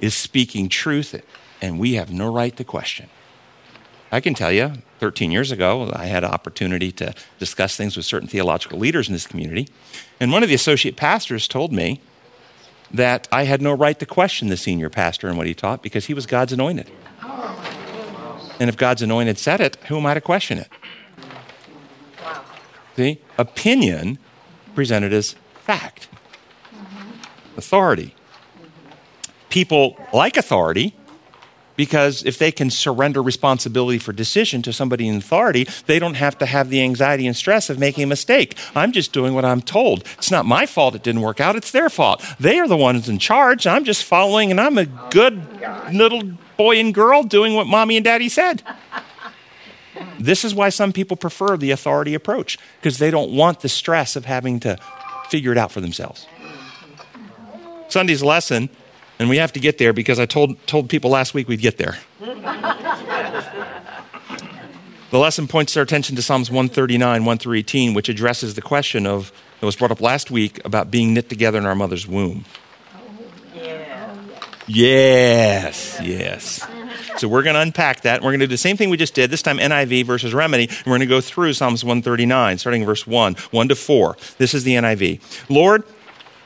[0.00, 1.20] is speaking truth,
[1.60, 3.08] and we have no right to question.
[4.12, 4.74] I can tell you,
[5.04, 9.12] 13 years ago, I had an opportunity to discuss things with certain theological leaders in
[9.12, 9.68] this community,
[10.18, 12.00] and one of the associate pastors told me
[12.90, 16.06] that I had no right to question the senior pastor and what he taught because
[16.06, 16.90] he was God's anointed.
[18.58, 20.68] And if God's anointed said it, who am I to question it?
[22.96, 23.20] See?
[23.36, 24.18] Opinion
[24.74, 26.08] presented as fact.
[26.74, 27.58] Mm-hmm.
[27.58, 28.14] authority.
[29.50, 30.94] People like authority
[31.76, 36.38] because if they can surrender responsibility for decision to somebody in authority, they don't have
[36.38, 38.56] to have the anxiety and stress of making a mistake.
[38.74, 40.04] I'm just doing what I'm told.
[40.18, 42.24] It's not my fault it didn't work out, it's their fault.
[42.38, 43.66] They are the ones in charge.
[43.66, 45.42] I'm just following, and I'm a good
[45.92, 46.22] little
[46.56, 48.62] boy and girl doing what mommy and daddy said.
[50.18, 54.16] This is why some people prefer the authority approach, because they don't want the stress
[54.16, 54.78] of having to
[55.28, 56.26] figure it out for themselves.
[57.88, 58.70] Sunday's lesson
[59.18, 61.78] and we have to get there because I told, told people last week we'd get
[61.78, 61.96] there.
[65.10, 69.06] the lesson points our attention to Psalms 139, 1 through 18, which addresses the question
[69.06, 72.44] of that was brought up last week about being knit together in our mother's womb.
[74.66, 76.66] Yes, yes.
[77.18, 78.22] So we're going to unpack that.
[78.22, 80.64] We're going to do the same thing we just did, this time NIV versus remedy.
[80.64, 84.16] And we're going to go through Psalms 139, starting verse 1, 1 to 4.
[84.38, 85.20] This is the NIV.
[85.48, 85.84] Lord,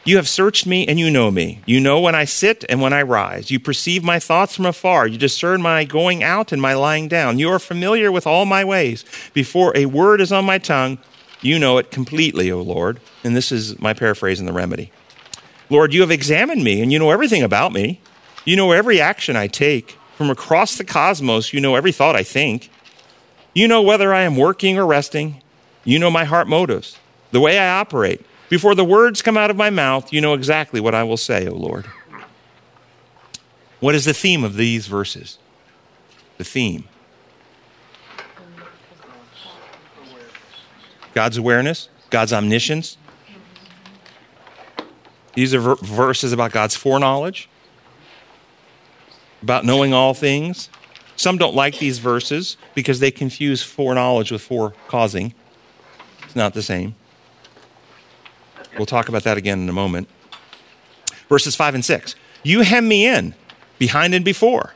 [0.08, 1.60] you have searched me and you know me.
[1.66, 3.50] You know when I sit and when I rise.
[3.50, 5.06] You perceive my thoughts from afar.
[5.06, 7.38] You discern my going out and my lying down.
[7.38, 9.04] You are familiar with all my ways.
[9.34, 10.96] Before a word is on my tongue,
[11.42, 13.00] you know it completely, O Lord.
[13.22, 14.90] And this is my paraphrase in the remedy.
[15.68, 18.00] Lord, you have examined me and you know everything about me.
[18.46, 19.98] You know every action I take.
[20.16, 22.70] From across the cosmos, you know every thought I think.
[23.52, 25.42] You know whether I am working or resting.
[25.84, 26.98] You know my heart motives,
[27.30, 28.24] the way I operate.
[28.48, 31.46] Before the words come out of my mouth, you know exactly what I will say,
[31.46, 31.86] O Lord.
[33.80, 35.38] What is the theme of these verses?
[36.38, 36.88] The theme
[41.14, 42.96] God's awareness, God's omniscience.
[45.34, 47.48] These are ver- verses about God's foreknowledge,
[49.42, 50.70] about knowing all things.
[51.16, 55.34] Some don't like these verses because they confuse foreknowledge with forecausing.
[56.24, 56.94] It's not the same.
[58.78, 60.08] We'll talk about that again in a moment.
[61.28, 62.14] Verses 5 and 6.
[62.42, 63.34] You hem me in,
[63.78, 64.74] behind and before.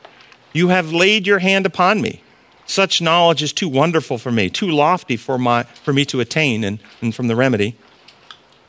[0.51, 2.21] You have laid your hand upon me.
[2.65, 6.63] Such knowledge is too wonderful for me, too lofty for, my, for me to attain,
[6.63, 7.75] and, and from the remedy.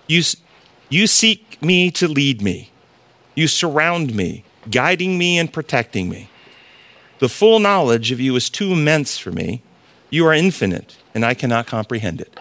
[0.06, 0.22] You,
[0.88, 2.70] you seek me to lead me.
[3.34, 6.28] You surround me, guiding me and protecting me.
[7.18, 9.62] The full knowledge of you is too immense for me.
[10.10, 12.38] You are infinite, and I cannot comprehend it.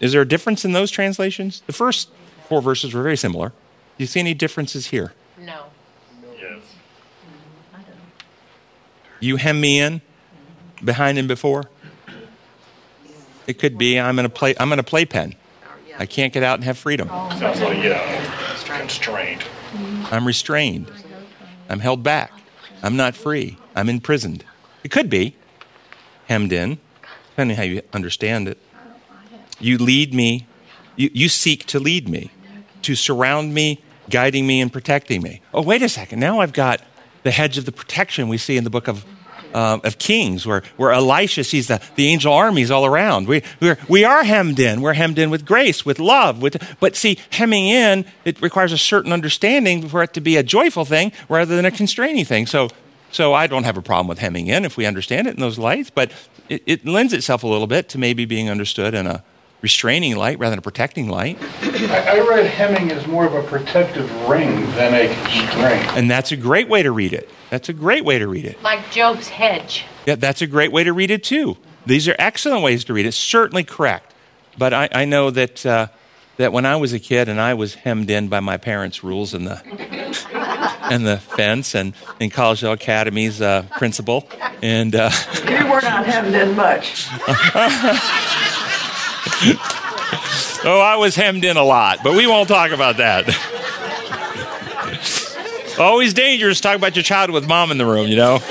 [0.00, 1.62] Is there a difference in those translations?
[1.66, 2.10] The first
[2.48, 3.50] four verses were very similar.
[3.50, 5.12] Do you see any differences here?
[5.38, 5.66] No.
[6.38, 6.60] Yes.
[9.20, 10.02] You hem me in,
[10.84, 11.64] behind and before.
[13.46, 14.54] It could be I'm in a play.
[14.58, 15.34] I'm in a playpen.
[15.98, 17.08] I can't get out and have freedom.
[17.10, 17.30] Oh.
[17.38, 19.44] Sounds like, yeah, constrained.
[20.10, 20.90] I'm restrained.
[21.68, 22.32] I'm held back.
[22.82, 23.58] I'm not free.
[23.74, 24.44] I'm imprisoned.
[24.82, 25.36] It could be
[26.26, 26.78] hemmed in,
[27.30, 28.58] depending how you understand it.
[29.60, 30.46] You lead me,
[30.96, 32.30] you, you seek to lead me,
[32.82, 35.40] to surround me, guiding me, and protecting me.
[35.52, 36.20] Oh, wait a second.
[36.20, 36.82] Now I've got
[37.22, 39.04] the hedge of the protection we see in the book of,
[39.54, 43.26] uh, of Kings, where, where Elisha sees the, the angel armies all around.
[43.26, 44.82] We, we're, we are hemmed in.
[44.82, 46.42] We're hemmed in with grace, with love.
[46.42, 50.42] With, but see, hemming in, it requires a certain understanding for it to be a
[50.42, 52.46] joyful thing rather than a constraining thing.
[52.46, 52.68] So,
[53.10, 55.58] so I don't have a problem with hemming in if we understand it in those
[55.58, 56.12] lights, but
[56.48, 59.24] it, it lends itself a little bit to maybe being understood in a,
[59.64, 61.38] restraining light rather than a protecting light.
[61.62, 65.96] I, I read hemming as more of a protective ring than a constraint.
[65.96, 67.30] And that's a great way to read it.
[67.48, 68.62] That's a great way to read it.
[68.62, 69.86] Like Job's hedge.
[70.04, 71.56] Yeah, that's a great way to read it too.
[71.86, 73.12] These are excellent ways to read it.
[73.12, 74.12] Certainly correct.
[74.58, 75.86] But I, I know that, uh,
[76.36, 79.32] that when I was a kid and I was hemmed in by my parents' rules
[79.32, 79.62] and the,
[80.90, 84.28] and the fence and in Collegeville Academy's uh, principal.
[84.62, 85.10] And uh,
[85.48, 87.08] You were not hemmed in much.
[90.64, 93.28] oh, I was hemmed in a lot, but we won't talk about that.
[95.78, 98.40] Always dangerous to talk about your child with mom in the room, you know?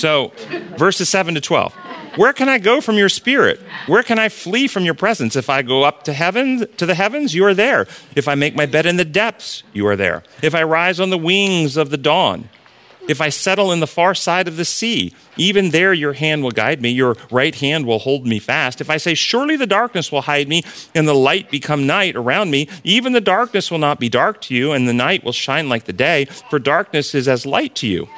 [0.00, 0.32] So,
[0.78, 1.74] verses 7 to 12.
[2.16, 3.60] Where can I go from your spirit?
[3.86, 5.36] Where can I flee from your presence?
[5.36, 7.86] If I go up to heaven, to the heavens, you are there.
[8.16, 10.22] If I make my bed in the depths, you are there.
[10.40, 12.48] If I rise on the wings of the dawn,
[13.08, 16.50] if I settle in the far side of the sea, even there your hand will
[16.50, 18.80] guide me, your right hand will hold me fast.
[18.80, 20.62] If I say, Surely the darkness will hide me,
[20.94, 24.54] and the light become night around me, even the darkness will not be dark to
[24.54, 27.86] you, and the night will shine like the day, for darkness is as light to
[27.86, 28.08] you.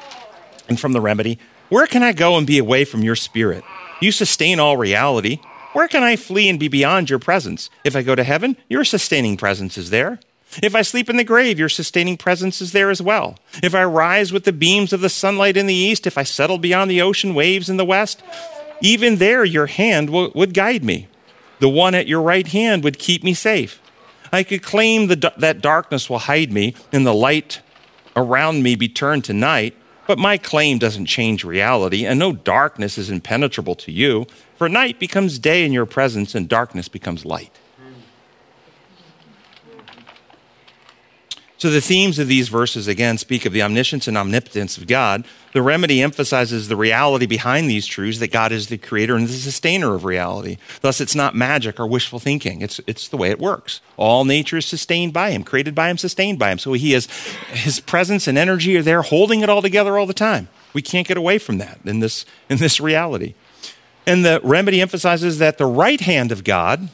[0.69, 3.65] And from the remedy, where can I go and be away from your spirit?
[4.01, 5.39] You sustain all reality.
[5.73, 7.71] Where can I flee and be beyond your presence?
[7.83, 10.21] If I go to heaven, your sustaining presence is there.
[10.63, 13.39] If I sleep in the grave, your sustaining presence is there as well.
[13.63, 16.59] If I rise with the beams of the sunlight in the east, if I settle
[16.59, 18.23] beyond the ocean waves in the west,
[18.83, 21.07] Even there, your hand w- would guide me.
[21.61, 23.81] The one at your right hand would keep me safe.
[24.33, 27.61] I could claim the, that darkness will hide me and the light
[28.17, 29.77] around me be turned to night,
[30.09, 34.27] but my claim doesn't change reality, and no darkness is impenetrable to you.
[34.57, 37.53] For night becomes day in your presence, and darkness becomes light.
[41.63, 45.25] So, the themes of these verses again speak of the omniscience and omnipotence of God.
[45.53, 49.33] The remedy emphasizes the reality behind these truths that God is the creator and the
[49.33, 50.57] sustainer of reality.
[50.81, 53.81] Thus, it's not magic or wishful thinking, it's, it's the way it works.
[53.97, 56.59] All nature is sustained by Him, created by Him, sustained by Him.
[56.59, 57.07] So, He is,
[57.53, 60.49] His presence and energy are there, holding it all together all the time.
[60.73, 63.35] We can't get away from that in this, in this reality.
[64.05, 66.89] And the remedy emphasizes that the right hand of God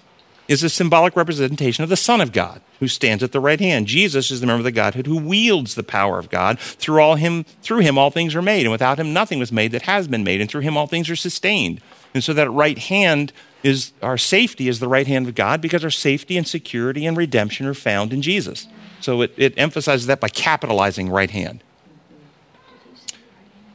[0.49, 3.87] is a symbolic representation of the Son of God who stands at the right hand.
[3.87, 6.59] Jesus is the member of the Godhead who wields the power of God.
[6.59, 9.73] Through all him, through him all things are made, and without him nothing was made
[9.73, 11.83] that has been made, and through him all things are sustained.
[12.15, 13.33] And so that right hand
[13.63, 17.17] is our safety is the right hand of God because our safety and security and
[17.17, 18.67] redemption are found in Jesus.
[19.01, 21.63] So it, it emphasizes that by capitalizing right hand.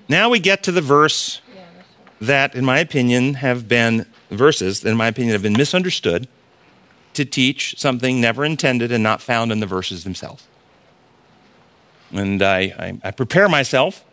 [0.10, 1.42] Now we get to the verse
[2.20, 6.28] that, in my opinion, have been verses that, in my opinion, have been misunderstood
[7.14, 10.48] to teach something never intended and not found in the verses themselves.
[12.12, 14.04] And I, I, I prepare myself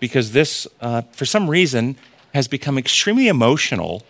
[0.00, 1.96] because this, uh, for some reason,
[2.34, 4.02] has become extremely emotional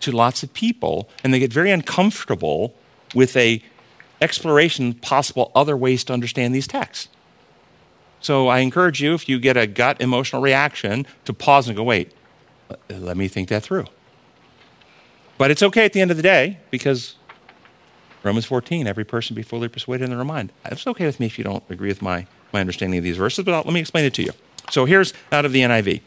[0.00, 2.74] to lots of people, and they get very uncomfortable
[3.14, 3.62] with a
[4.20, 7.08] exploration possible other ways to understand these texts.
[8.20, 11.82] So I encourage you, if you get a gut emotional reaction, to pause and go,
[11.82, 12.12] wait,
[12.88, 13.86] let me think that through.
[15.38, 17.14] But it's okay at the end of the day because
[18.22, 20.52] Romans 14, every person be fully persuaded in their mind.
[20.64, 23.44] It's okay with me if you don't agree with my, my understanding of these verses,
[23.44, 24.32] but I'll, let me explain it to you.
[24.70, 26.00] So here's out of the NIV.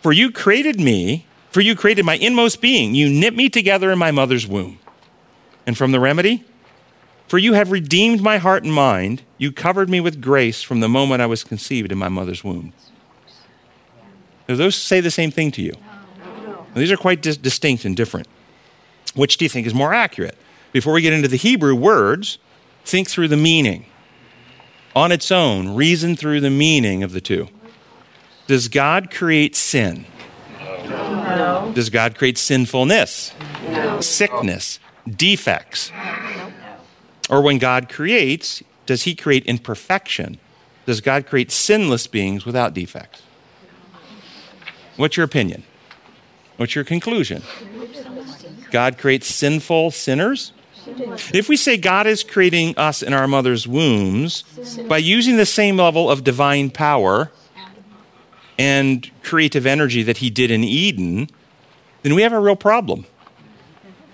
[0.00, 2.94] For you created me, for you created my inmost being.
[2.94, 4.78] You knit me together in my mother's womb.
[5.66, 6.44] And from the remedy,
[7.28, 9.22] for you have redeemed my heart and mind.
[9.38, 12.72] You covered me with grace from the moment I was conceived in my mother's womb.
[14.48, 15.72] Do those say the same thing to you?
[16.74, 18.26] these are quite dis- distinct and different.
[19.14, 20.36] Which do you think is more accurate?
[20.72, 22.38] Before we get into the Hebrew words,
[22.84, 23.86] think through the meaning.
[24.94, 27.48] On its own, reason through the meaning of the two.
[28.46, 30.04] Does God create sin?
[30.58, 31.72] No.
[31.74, 33.32] Does God create sinfulness?
[33.68, 34.00] No.
[34.00, 34.78] Sickness?
[35.08, 35.90] Defects?
[35.92, 36.52] No.
[37.30, 40.38] Or when God creates, does he create imperfection?
[40.84, 43.22] Does God create sinless beings without defects?
[44.96, 45.62] What's your opinion?
[46.56, 47.42] What's your conclusion?
[48.70, 50.52] God creates sinful sinners?
[50.86, 54.42] If we say God is creating us in our mother's wombs
[54.88, 57.30] by using the same level of divine power
[58.58, 61.28] and creative energy that he did in Eden,
[62.02, 63.06] then we have a real problem.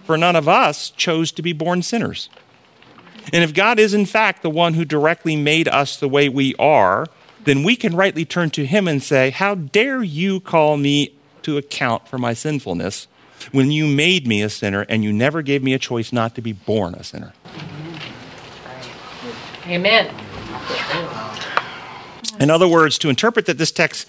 [0.04, 2.30] For none of us chose to be born sinners.
[3.32, 6.54] And if God is in fact the one who directly made us the way we
[6.58, 7.06] are,
[7.44, 11.56] then we can rightly turn to him and say, How dare you call me to
[11.56, 13.06] account for my sinfulness?
[13.52, 16.42] When you made me a sinner and you never gave me a choice not to
[16.42, 17.32] be born a sinner.
[19.66, 20.10] Amen.
[22.40, 24.08] In other words, to interpret that this text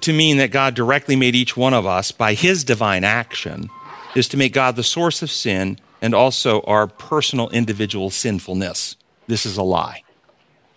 [0.00, 3.70] to mean that God directly made each one of us by his divine action
[4.14, 8.96] is to make God the source of sin and also our personal individual sinfulness.
[9.26, 10.02] This is a lie.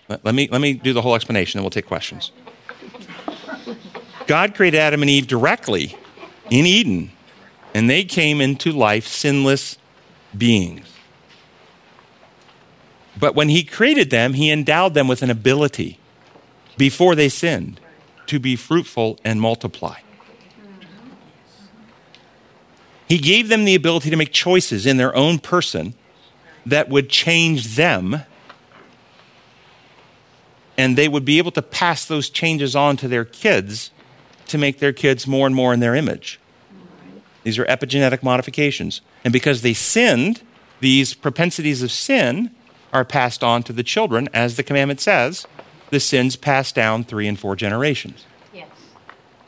[0.08, 2.32] Let me, let me do the whole explanation and we'll take questions.
[4.26, 5.96] God created Adam and Eve directly
[6.50, 7.12] in Eden
[7.74, 9.78] and they came into life sinless
[10.38, 10.88] beings.
[13.20, 16.00] But when he created them, he endowed them with an ability
[16.78, 17.80] before they sinned
[18.28, 20.00] to be fruitful and multiply.
[23.08, 25.96] He gave them the ability to make choices in their own person
[26.66, 28.22] that would change them,
[30.78, 33.90] and they would be able to pass those changes on to their kids
[34.48, 36.40] to make their kids more and more in their image.
[37.50, 39.02] These are epigenetic modifications.
[39.24, 40.44] And because they sinned,
[40.82, 42.52] these propensities of sin
[42.94, 45.48] are passed on to the children, as the commandment says,
[45.90, 48.28] the sins pass down three and four generations.
[48.54, 48.68] Yes.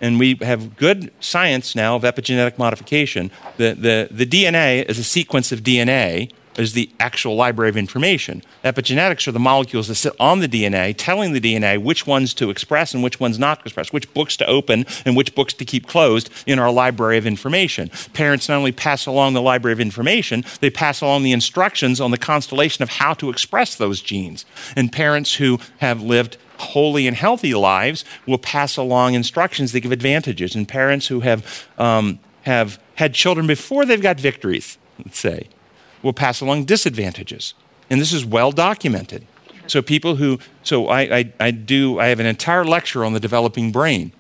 [0.02, 3.30] And we have good science now of epigenetic modification.
[3.58, 8.42] The, the, the DNA is a sequence of DNA is the actual library of information.
[8.64, 12.50] Epigenetics are the molecules that sit on the DNA, telling the DNA which ones to
[12.50, 15.66] express and which ones not to express, which books to open and which books to
[15.66, 17.90] keep closed in our library of information.
[18.14, 22.12] Parents not only pass along the library of information, they pass along the instructions on
[22.12, 24.46] the constellation of how to express those genes.
[24.76, 29.92] And parents who have lived holy and healthy lives will pass along instructions that give
[29.92, 30.56] advantages.
[30.56, 35.48] And parents who have um, have had children before they've got victories, let's say,
[36.02, 37.54] will pass along disadvantages.
[37.90, 39.26] And this is well documented.
[39.68, 43.20] So people who, so I, I, I do, I have an entire lecture on the
[43.20, 44.12] developing brain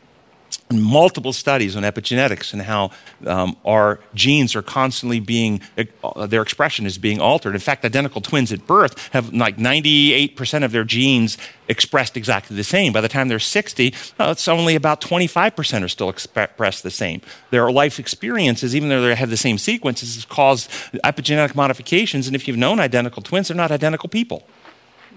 [0.79, 2.91] multiple studies on epigenetics and how
[3.25, 5.61] um, our genes are constantly being
[6.03, 7.53] uh, their expression is being altered.
[7.55, 12.63] In fact identical twins at birth have like 98% of their genes expressed exactly the
[12.63, 12.93] same.
[12.93, 17.21] By the time they're 60 uh, it's only about 25% are still expressed the same.
[17.49, 20.69] Their life experiences even though they have the same sequences has caused
[21.03, 24.47] epigenetic modifications and if you've known identical twins they're not identical people.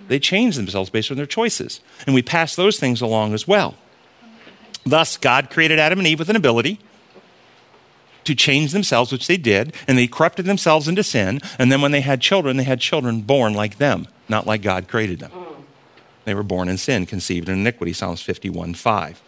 [0.07, 3.76] They change themselves based on their choices and we pass those things along as well
[4.85, 6.78] Thus, God created Adam and Eve with an ability
[8.24, 11.41] to change themselves, which they did, and they corrupted themselves into sin.
[11.59, 14.89] And then when they had children, they had children born like them, not like God
[14.89, 15.30] created them.
[16.24, 19.22] They were born in sin, conceived in iniquity, Psalms 51 5.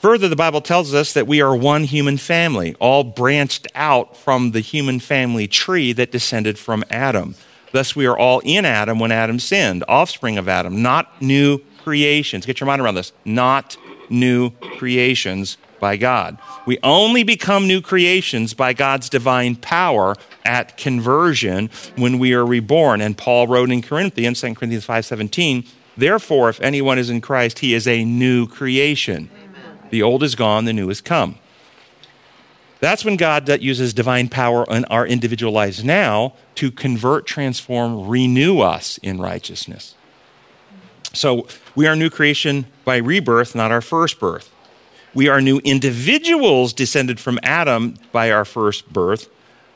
[0.00, 4.50] Further, the Bible tells us that we are one human family, all branched out from
[4.50, 7.34] the human family tree that descended from Adam.
[7.72, 12.44] Thus, we are all in Adam when Adam sinned, offspring of Adam, not new creations.
[12.44, 13.12] Get your mind around this.
[13.24, 13.78] Not
[14.10, 16.38] new creations by God.
[16.66, 23.00] We only become new creations by God's divine power at conversion when we are reborn.
[23.00, 25.64] And Paul wrote in Corinthians, 2 Corinthians 5:17,
[25.96, 29.28] "Therefore if anyone is in Christ, he is a new creation.
[29.34, 29.78] Amen.
[29.90, 31.36] The old is gone, the new has come."
[32.80, 38.06] That's when God uh, uses divine power in our individual lives now to convert, transform,
[38.08, 39.94] renew us in righteousness.
[41.14, 44.50] So we are new creation by rebirth, not our first birth.
[45.14, 49.28] We are new individuals descended from Adam by our first birth,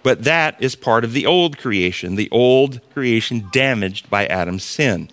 [0.02, 5.10] but that is part of the old creation, the old creation damaged by Adam's sin.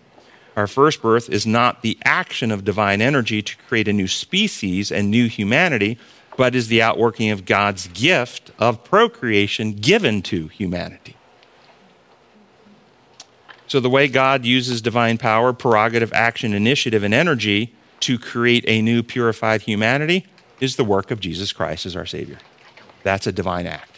[0.55, 4.91] Our first birth is not the action of divine energy to create a new species
[4.91, 5.99] and new humanity,
[6.37, 11.14] but is the outworking of God's gift of procreation given to humanity.
[13.67, 18.81] So, the way God uses divine power, prerogative, action, initiative, and energy to create a
[18.81, 20.27] new purified humanity
[20.59, 22.37] is the work of Jesus Christ as our Savior.
[23.03, 23.95] That's a divine act.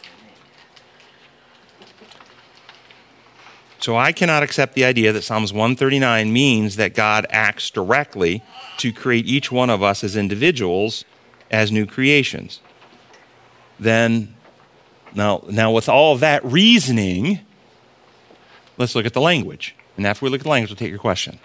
[3.79, 8.43] So I cannot accept the idea that Psalms 139 means that God acts directly
[8.77, 11.05] to create each one of us as individuals
[11.51, 12.59] as new creations.
[13.79, 14.35] Then,
[15.13, 17.39] now, now with all that reasoning,
[18.77, 19.75] Let's look at the language.
[19.95, 21.39] And after we look at the language, we'll take your question.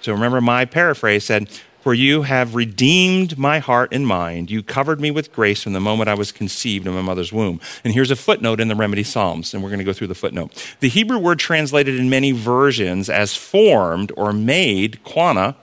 [0.00, 1.48] So remember, my paraphrase said,
[1.80, 4.50] For you have redeemed my heart and mind.
[4.50, 7.60] You covered me with grace from the moment I was conceived in my mother's womb.
[7.82, 10.14] And here's a footnote in the Remedy Psalms, and we're going to go through the
[10.14, 10.76] footnote.
[10.80, 15.56] The Hebrew word translated in many versions as formed or made, quana,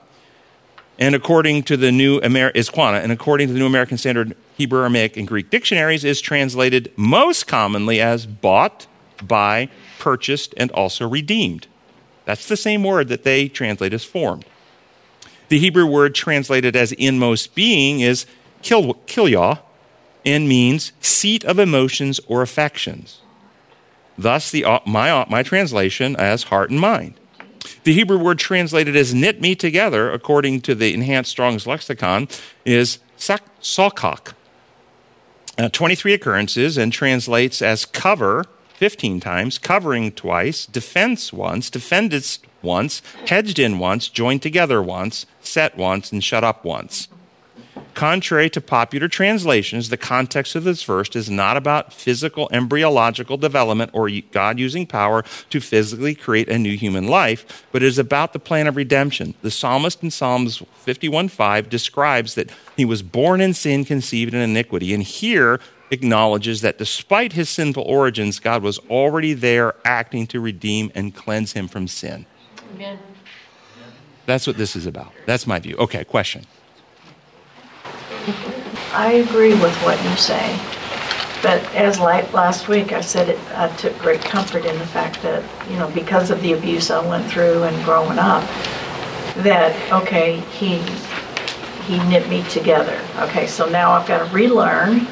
[0.98, 4.36] and according to the new Amer- is quana, and according to the New American Standard
[4.56, 8.86] Hebrew, Aramaic, and Greek dictionaries, is translated most commonly as bought
[9.22, 9.68] by
[10.02, 11.68] purchased, and also redeemed.
[12.24, 14.44] That's the same word that they translate as formed.
[15.48, 18.26] The Hebrew word translated as inmost being is
[18.62, 19.60] kil- kilyah
[20.26, 23.20] and means seat of emotions or affections.
[24.18, 27.14] Thus, the, uh, my, uh, my translation as heart and mind.
[27.84, 32.26] The Hebrew word translated as knit me together, according to the Enhanced Strong's Lexicon,
[32.64, 34.34] is sakak.
[35.56, 38.46] Uh, 23 occurrences and translates as cover
[38.82, 42.26] 15 times, covering twice, defense once, defended
[42.62, 47.06] once, hedged in once, joined together once, set once, and shut up once.
[47.94, 53.92] Contrary to popular translations, the context of this verse is not about physical embryological development
[53.94, 58.32] or God using power to physically create a new human life, but it is about
[58.32, 59.34] the plan of redemption.
[59.42, 64.92] The psalmist in Psalms 51:5 describes that he was born in sin, conceived in iniquity,
[64.92, 65.60] and here
[65.92, 71.52] acknowledges that despite his sinful origins, God was already there acting to redeem and cleanse
[71.52, 72.26] him from sin.
[72.74, 72.98] Amen.
[74.24, 75.12] That's what this is about.
[75.26, 75.76] That's my view.
[75.76, 76.46] Okay, question.
[78.92, 80.58] I agree with what you say.
[81.42, 85.42] But as last week, I said it, I took great comfort in the fact that,
[85.68, 88.44] you know, because of the abuse I went through and growing up,
[89.38, 90.78] that, okay, he,
[91.82, 92.98] he knit me together.
[93.18, 95.06] Okay, so now I've got to relearn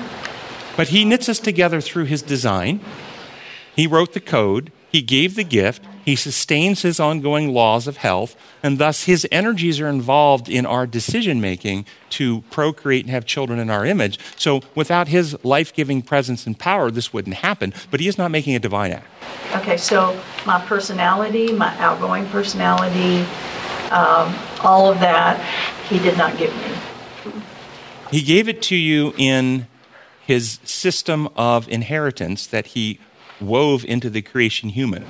[0.80, 2.80] but he knits us together through his design.
[3.76, 8.34] He wrote the code, he gave the gift, he sustains his ongoing laws of health,
[8.62, 13.58] and thus his energies are involved in our decision making to procreate and have children
[13.58, 14.18] in our image.
[14.36, 18.30] So without his life giving presence and power, this wouldn't happen, but he is not
[18.30, 19.06] making a divine act.
[19.56, 23.20] Okay, so my personality, my outgoing personality,
[23.90, 25.38] um, all of that,
[25.90, 27.32] he did not give me.
[28.10, 29.66] He gave it to you in
[30.30, 33.00] his system of inheritance that he
[33.40, 35.04] wove into the creation human,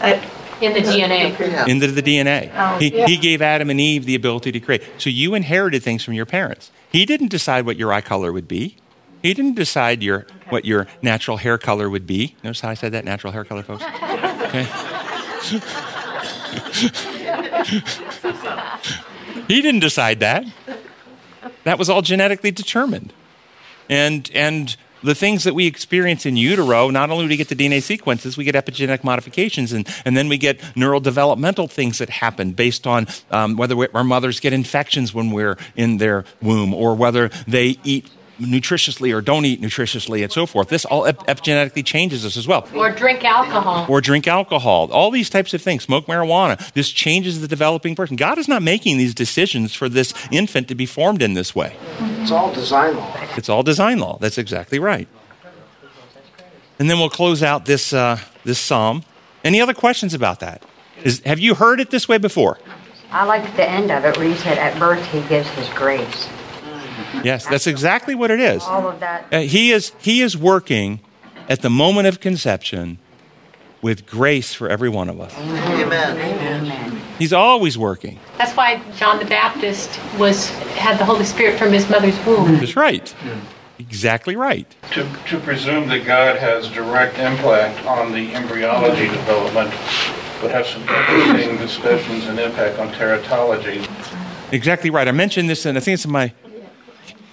[0.00, 0.20] I-
[0.62, 1.68] In the DNA.
[1.68, 2.50] into the DNA.
[2.56, 3.06] Oh, he, yeah.
[3.06, 4.82] he gave Adam and Eve the ability to create.
[4.96, 6.70] So you inherited things from your parents.
[6.90, 8.76] He didn't decide what your eye color would be.
[9.22, 12.34] He didn't decide your, what your natural hair color would be.
[12.42, 13.84] Notice how I said that, natural hair color, folks?
[14.46, 14.64] Okay.
[19.48, 20.44] he didn't decide that.
[21.64, 23.12] That was all genetically determined.
[23.88, 27.54] And, and the things that we experience in utero, not only do we get the
[27.54, 32.52] DNA sequences, we get epigenetic modifications, and, and then we get neurodevelopmental things that happen
[32.52, 36.94] based on um, whether we, our mothers get infections when we're in their womb or
[36.94, 38.10] whether they eat
[38.40, 40.68] nutritiously or don't eat nutritiously and so forth.
[40.68, 43.86] This all ep- epigenetically changes us as well Or drink alcohol.
[43.88, 46.56] or drink alcohol, all these types of things, smoke marijuana.
[46.74, 48.16] This changes the developing person.
[48.16, 51.76] God is not making these decisions for this infant to be formed in this way.
[52.20, 53.16] It's all design law.
[53.36, 54.18] It's all design law.
[54.20, 55.08] That's exactly right.
[56.78, 59.02] And then we'll close out this, uh, this psalm.
[59.44, 60.62] Any other questions about that?
[61.04, 62.58] Is, have you heard it this way before?
[63.10, 66.28] I like the end of it where you said at birth he gives his grace.
[67.22, 68.62] Yes, that's exactly what it is.
[68.62, 69.26] All of that.
[69.32, 71.00] Uh, he, is he is working
[71.48, 72.98] at the moment of conception
[73.82, 75.36] with grace for every one of us.
[75.38, 76.16] Amen.
[76.16, 77.02] Amen.
[77.18, 78.18] He's always working.
[78.38, 82.58] That's why John the Baptist was had the Holy Spirit from his mother's womb.
[82.58, 83.14] That's right.
[83.78, 84.74] Exactly right.
[84.92, 89.70] To, to presume that God has direct impact on the embryology development
[90.42, 93.86] would have some interesting discussions and impact on teratology.
[94.52, 95.08] Exactly right.
[95.08, 96.45] I mentioned this, and I think it's in my, I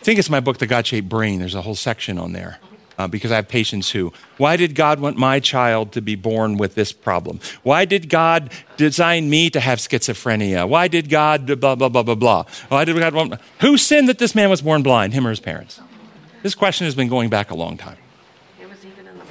[0.03, 1.39] think it's my book, The God-Shaped Brain.
[1.39, 2.59] There's a whole section on there
[2.97, 6.57] uh, because I have patients who, why did God want my child to be born
[6.57, 7.39] with this problem?
[7.63, 10.67] Why did God design me to have schizophrenia?
[10.67, 12.43] Why did God blah blah blah blah blah?
[12.69, 13.39] Why did God want?
[13.61, 15.13] Who sinned that this man was born blind?
[15.13, 15.79] Him or his parents?
[16.43, 17.97] This question has been going back a long time.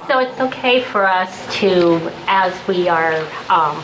[0.07, 3.81] So it's okay for us to, as we are um,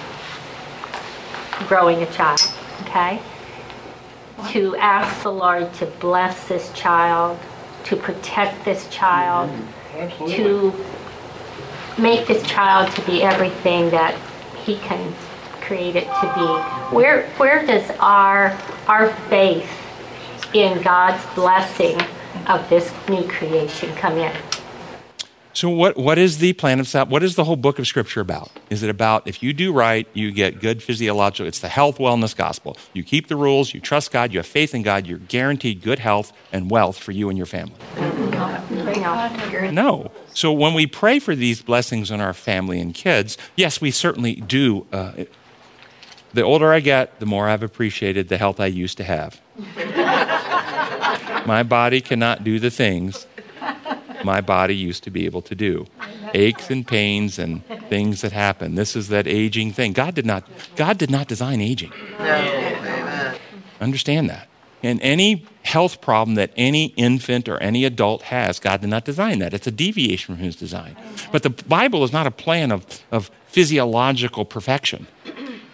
[1.70, 2.42] growing a child,
[2.82, 3.22] okay,
[4.48, 7.38] to ask the Lord to bless this child,
[7.86, 9.50] to protect this child,
[10.28, 10.74] to
[11.98, 14.16] make this child to be everything that
[14.66, 15.14] He can
[15.62, 16.96] create it to be.
[16.96, 19.70] Where where does our our faith
[20.54, 22.00] in God's blessing
[22.48, 24.36] of this new creation come in?
[25.60, 27.12] So what, what is the plan of salvation?
[27.12, 28.50] What is the whole book of Scripture about?
[28.70, 32.34] Is it about if you do right, you get good physiological, it's the health, wellness
[32.34, 32.78] gospel.
[32.94, 36.00] You keep the rules, you trust God, you have faith in God, you're guaranteed good
[36.00, 37.76] health and wealth for you and your family.
[39.70, 40.12] No.
[40.34, 44.36] So when we pray for these blessings on our family and kids, yes, we certainly
[44.36, 44.88] do.
[44.94, 45.26] Uh,
[46.32, 49.42] the older I get, the more I've appreciated the health I used to have.
[51.46, 53.28] My body cannot do the things
[54.24, 55.86] my body used to be able to do.
[56.34, 58.76] Aches and pains and things that happen.
[58.76, 59.94] This is that aging thing.
[59.94, 61.92] God did not, God did not design aging.
[63.82, 64.48] Understand that.
[64.82, 69.40] And any health problem that any infant or any adult has, God did not design
[69.40, 69.54] that.
[69.54, 70.96] It's a deviation from His design.
[71.32, 75.08] But the Bible is not a plan of, of physiological perfection.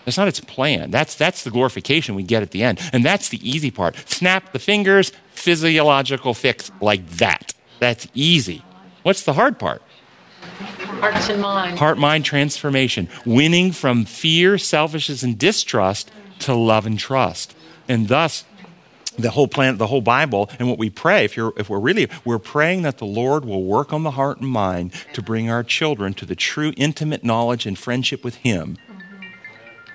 [0.06, 0.92] That's not its plan.
[0.92, 2.80] That's, that's the glorification we get at the end.
[2.94, 3.96] And that's the easy part.
[4.08, 7.55] Snap the fingers, physiological fix like that.
[7.80, 8.64] That's easy.
[9.04, 9.82] What's the hard part?
[10.42, 11.80] Hearts and minds.
[11.80, 17.56] Heart mind transformation, winning from fear, selfishness, and distrust to love and trust.
[17.88, 18.46] And thus,
[19.18, 22.10] the whole plan, the whole Bible, and what we pray, if, you're, if we're really,
[22.24, 25.64] we're praying that the Lord will work on the heart and mind to bring our
[25.64, 28.78] children to the true intimate knowledge and friendship with Him.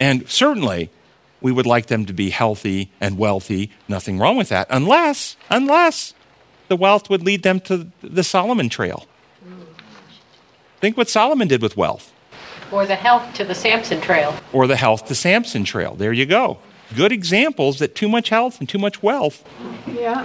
[0.01, 0.91] And certainly,
[1.41, 3.71] we would like them to be healthy and wealthy.
[3.89, 6.15] Nothing wrong with that, unless, unless
[6.71, 9.05] the wealth would lead them to the Solomon trail.
[10.81, 12.13] Think what Solomon did with wealth,
[12.73, 14.35] Or the health to the Samson trail.
[14.53, 15.95] or the health to Samson trail.
[15.97, 16.59] There you go.
[16.97, 19.45] Good examples that too much health and too much wealth
[19.87, 20.25] Yeah,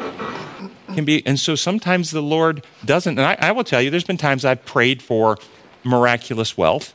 [0.94, 1.26] can be.
[1.26, 3.18] And so sometimes the Lord doesn't.
[3.20, 5.38] And I, I will tell you, there's been times I've prayed for
[5.84, 6.94] miraculous wealth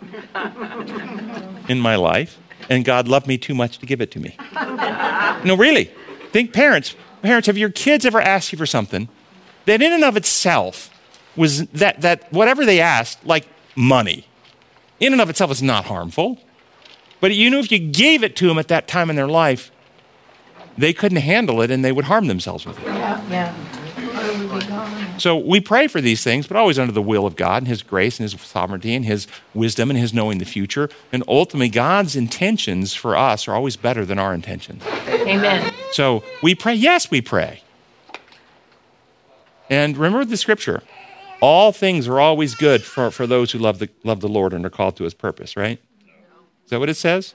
[1.68, 2.38] in my life,
[2.70, 4.36] and God loved me too much to give it to me.
[5.44, 5.90] no, really.
[6.32, 6.94] Think parents.
[7.22, 9.08] Parents, have your kids ever asked you for something
[9.66, 10.90] that in and of itself
[11.36, 13.46] was that, that whatever they asked, like
[13.76, 14.26] money,
[15.00, 16.40] in and of itself is not harmful.
[17.20, 19.70] But you know, if you gave it to them at that time in their life,
[20.76, 22.86] they couldn't handle it and they would harm themselves with it.
[22.86, 23.54] yeah, yeah.
[23.98, 25.07] Or we'd be gone.
[25.18, 27.82] So we pray for these things, but always under the will of God and His
[27.82, 30.88] grace and His sovereignty and His wisdom and His knowing the future.
[31.12, 34.82] And ultimately, God's intentions for us are always better than our intentions.
[35.08, 35.72] Amen.
[35.92, 37.62] So we pray, yes, we pray.
[39.70, 40.82] And remember the scripture
[41.40, 44.64] all things are always good for, for those who love the, love the Lord and
[44.66, 45.80] are called to his purpose, right?
[46.64, 47.34] Is that what it says?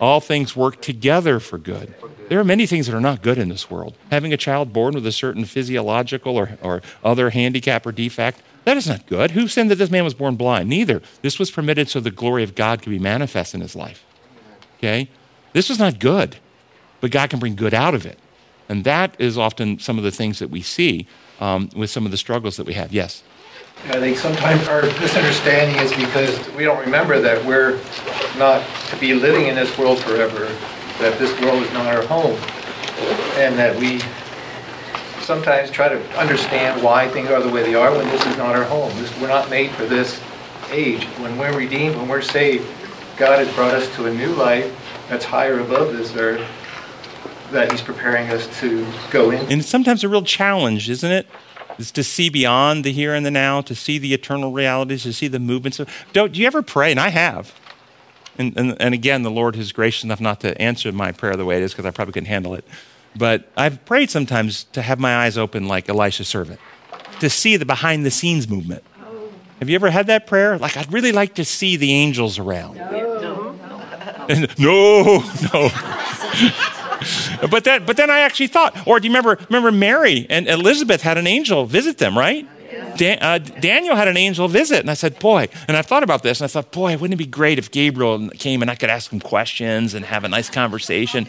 [0.00, 1.94] All things work together for good.
[2.32, 3.94] There are many things that are not good in this world.
[4.10, 8.78] Having a child born with a certain physiological or, or other handicap or defect, that
[8.78, 9.32] is not good.
[9.32, 10.70] Who said that this man was born blind?
[10.70, 11.02] Neither.
[11.20, 14.02] This was permitted so the glory of God could be manifest in his life.
[14.78, 15.10] Okay?
[15.52, 16.36] This was not good,
[17.02, 18.18] but God can bring good out of it.
[18.66, 21.06] And that is often some of the things that we see
[21.38, 22.94] um, with some of the struggles that we have.
[22.94, 23.22] Yes?
[23.88, 27.78] I think sometimes our misunderstanding is because we don't remember that we're
[28.38, 30.50] not to be living in this world forever,
[30.98, 32.38] that this world is not our home,
[33.38, 34.00] and that we
[35.22, 38.56] sometimes try to understand why things are the way they are when this is not
[38.56, 38.90] our home.
[38.98, 40.20] This, we're not made for this
[40.70, 41.04] age.
[41.18, 42.66] When we're redeemed, when we're saved,
[43.16, 44.74] God has brought us to a new life
[45.08, 46.46] that's higher above this earth
[47.50, 49.50] that He's preparing us to go in.
[49.52, 51.26] And sometimes a real challenge, isn't it?
[51.78, 55.12] Is to see beyond the here and the now, to see the eternal realities, to
[55.12, 55.80] see the movements.
[55.80, 56.90] Of, don't, do you ever pray?
[56.90, 57.54] And I have.
[58.38, 61.44] And, and, and again, the Lord is gracious enough not to answer my prayer the
[61.44, 62.64] way it is because I probably couldn't handle it.
[63.14, 66.60] But I've prayed sometimes to have my eyes open like Elisha's servant,
[67.20, 68.82] to see the behind the scenes movement.
[69.58, 70.58] Have you ever had that prayer?
[70.58, 72.76] Like, I'd really like to see the angels around.
[72.76, 73.54] No,
[74.58, 75.22] no.
[75.52, 75.70] no.
[77.50, 79.38] but then, but then I actually thought, or do you remember?
[79.50, 82.48] Remember Mary and Elizabeth had an angel visit them, right?
[83.20, 86.40] Uh, Daniel had an angel visit, and I said, "Boy," and I thought about this,
[86.40, 89.12] and I thought, "Boy, wouldn't it be great if Gabriel came and I could ask
[89.12, 91.26] him questions and have a nice conversation?"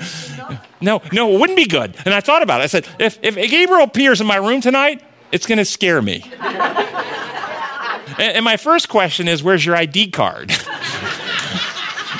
[0.81, 1.95] No, no, it wouldn't be good.
[2.05, 2.65] And I thought about it.
[2.65, 6.23] I said, "If if Gabriel appears in my room tonight, it's going to scare me."
[6.39, 10.51] and, and my first question is, "Where's your ID card?"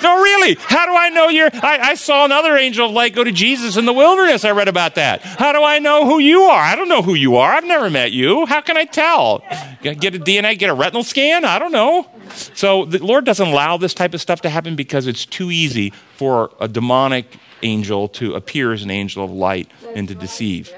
[0.04, 0.56] No, really.
[0.60, 1.50] How do I know you're?
[1.54, 4.44] I, I, saw another angel of light go to Jesus in the wilderness.
[4.44, 5.22] I read about that.
[5.22, 6.62] How do I know who you are?
[6.62, 7.54] I don't know who you are.
[7.54, 8.46] I've never met you.
[8.46, 9.40] How can I tell?
[9.82, 11.46] Get a DNA, get a retinal scan?
[11.46, 12.10] I don't know.
[12.54, 15.92] So the Lord doesn't allow this type of stuff to happen because it's too easy
[16.18, 20.72] for a demonic angel to appear as an angel of light and to deceive.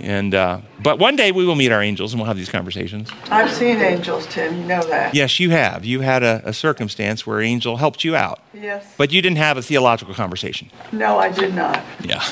[0.00, 3.10] And uh, but one day we will meet our angels and we'll have these conversations.
[3.30, 4.56] I've seen angels, Tim.
[4.56, 5.14] You know that.
[5.14, 5.84] Yes, you have.
[5.84, 8.40] You had a, a circumstance where an angel helped you out.
[8.54, 8.84] Yes.
[8.96, 10.70] But you didn't have a theological conversation.
[10.90, 11.82] No, I did not.
[12.02, 12.22] Yeah.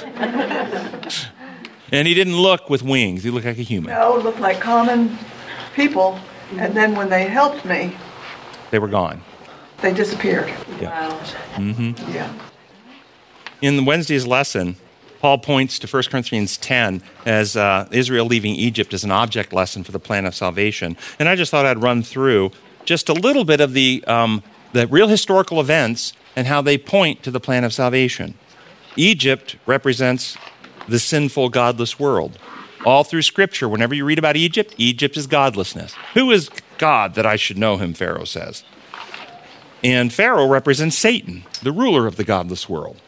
[1.93, 3.23] and he didn't look with wings.
[3.23, 3.93] He looked like a human.
[3.93, 5.19] No, looked like common
[5.75, 6.19] people.
[6.57, 7.95] And then when they helped me,
[8.71, 9.21] they were gone.
[9.83, 10.49] They disappeared.
[10.81, 11.11] Yeah.
[11.55, 12.13] Mm-hmm.
[12.13, 12.33] Yeah.
[13.61, 14.77] In Wednesday's lesson,
[15.21, 19.85] Paul points to 1 Corinthians 10 as uh, Israel leaving Egypt as an object lesson
[19.85, 20.97] for the plan of salvation.
[21.19, 22.53] And I just thought I'd run through
[22.85, 24.43] just a little bit of the, um,
[24.73, 28.35] the real historical events and how they point to the plan of salvation.
[28.97, 30.37] Egypt represents
[30.87, 32.39] the sinful, godless world.
[32.87, 35.95] All through Scripture, whenever you read about Egypt, Egypt is godlessness.
[36.15, 36.49] Who is
[36.79, 38.65] God that I should know him, Pharaoh says.
[39.83, 43.01] And Pharaoh represents Satan, the ruler of the godless world.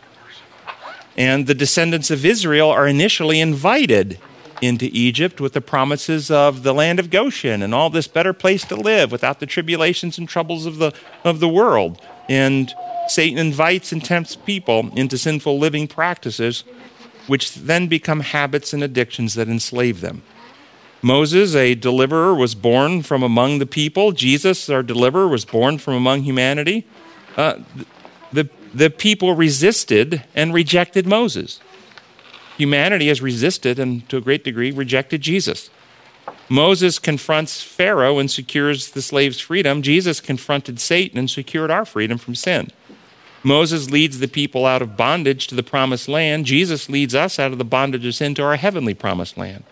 [1.21, 4.19] And the descendants of Israel are initially invited
[4.63, 8.65] into Egypt with the promises of the land of Goshen and all this better place
[8.65, 12.01] to live without the tribulations and troubles of the, of the world.
[12.31, 12.73] And
[13.07, 16.65] Satan invites and tempts people into sinful living practices,
[17.27, 20.23] which then become habits and addictions that enslave them.
[21.03, 24.13] Moses, a deliverer, was born from among the people.
[24.13, 26.87] Jesus, our deliverer, was born from among humanity.
[27.37, 27.59] Uh,
[28.33, 31.61] the, the people resisted and rejected Moses.
[32.57, 35.71] Humanity has resisted and, to a great degree, rejected Jesus.
[36.49, 39.83] Moses confronts Pharaoh and secures the slave's freedom.
[39.83, 42.69] Jesus confronted Satan and secured our freedom from sin.
[43.43, 46.45] Moses leads the people out of bondage to the promised land.
[46.45, 49.65] Jesus leads us out of the bondage of sin to our heavenly promised land.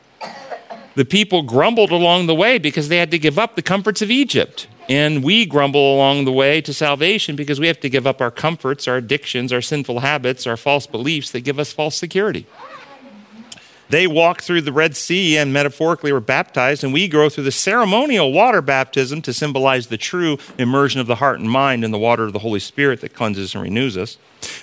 [0.94, 4.10] The people grumbled along the way because they had to give up the comforts of
[4.10, 4.66] Egypt.
[4.88, 8.30] And we grumble along the way to salvation because we have to give up our
[8.30, 12.46] comforts, our addictions, our sinful habits, our false beliefs that give us false security.
[13.90, 17.52] They walked through the Red Sea and metaphorically were baptized, and we go through the
[17.52, 21.98] ceremonial water baptism to symbolize the true immersion of the heart and mind in the
[21.98, 24.18] water of the Holy Spirit that cleanses and renews us.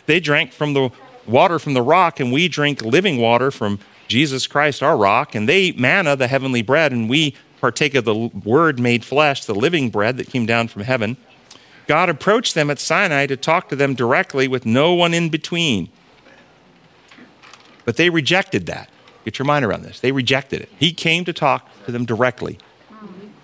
[0.06, 0.92] They drank from the
[1.26, 5.34] water from the rock, and we drink living water from Jesus Christ, our rock.
[5.34, 7.36] And they eat manna, the heavenly bread, and we
[7.66, 11.18] partake of the Word made flesh, the living bread that came down from heaven.
[11.88, 15.90] God approached them at Sinai to talk to them directly with no one in between.
[17.84, 18.88] But they rejected that.
[19.24, 20.00] Get your mind around this.
[20.00, 20.70] They rejected it.
[20.78, 22.60] He came to talk to them directly.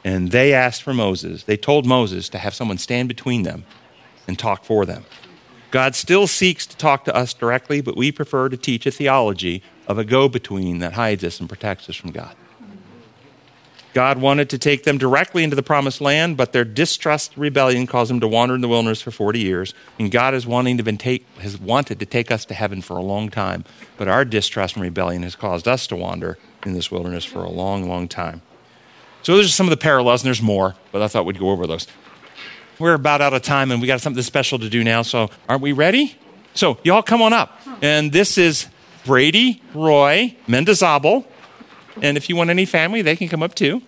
[0.03, 1.45] And they asked for Moses.
[1.45, 3.65] They told Moses to have someone stand between them
[4.28, 5.03] and talk for them.
[5.72, 9.63] God still seeks to talk to us directly, but we prefer to teach a theology
[9.88, 12.36] of a go between that hides us and protects us from God.
[13.93, 18.09] God wanted to take them directly into the promised land, but their distrust rebellion caused
[18.09, 19.73] them to wander in the wilderness for 40 years.
[19.99, 23.01] And God is wanting to take, has wanted to take us to heaven for a
[23.01, 23.65] long time,
[23.97, 27.49] but our distrust and rebellion has caused us to wander in this wilderness for a
[27.49, 28.41] long, long time.
[29.23, 31.49] So those are some of the parallels, and there's more, but I thought we'd go
[31.49, 31.85] over those.
[32.79, 35.61] We're about out of time, and we got something special to do now, so aren't
[35.61, 36.15] we ready?
[36.53, 37.59] So y'all come on up.
[37.81, 38.67] And this is
[39.05, 41.25] Brady Roy Mendizabal.
[42.01, 43.81] And if you want any family, they can come up too.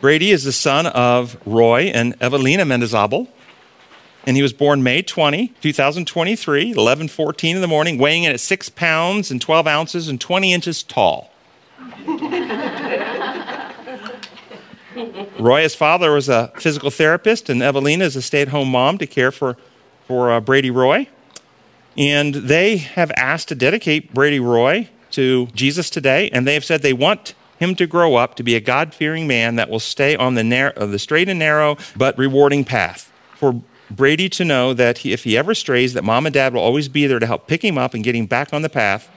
[0.00, 3.28] Brady is the son of Roy and Evelina Mendezabal.
[4.26, 8.68] And he was born May 20, 2023, 11:14 in the morning, weighing in at 6
[8.70, 11.30] pounds and 12 ounces and 20 inches tall.
[15.38, 18.98] Roy, his father, was a physical therapist, and Evelina is a stay at home mom
[18.98, 19.56] to care for,
[20.06, 21.08] for uh, Brady Roy.
[21.96, 26.82] And they have asked to dedicate Brady Roy to Jesus today, and they have said
[26.82, 30.16] they want him to grow up to be a God fearing man that will stay
[30.16, 33.12] on the, narrow, uh, the straight and narrow but rewarding path.
[33.34, 36.60] For Brady to know that he, if he ever strays, that mom and dad will
[36.60, 39.10] always be there to help pick him up and get him back on the path.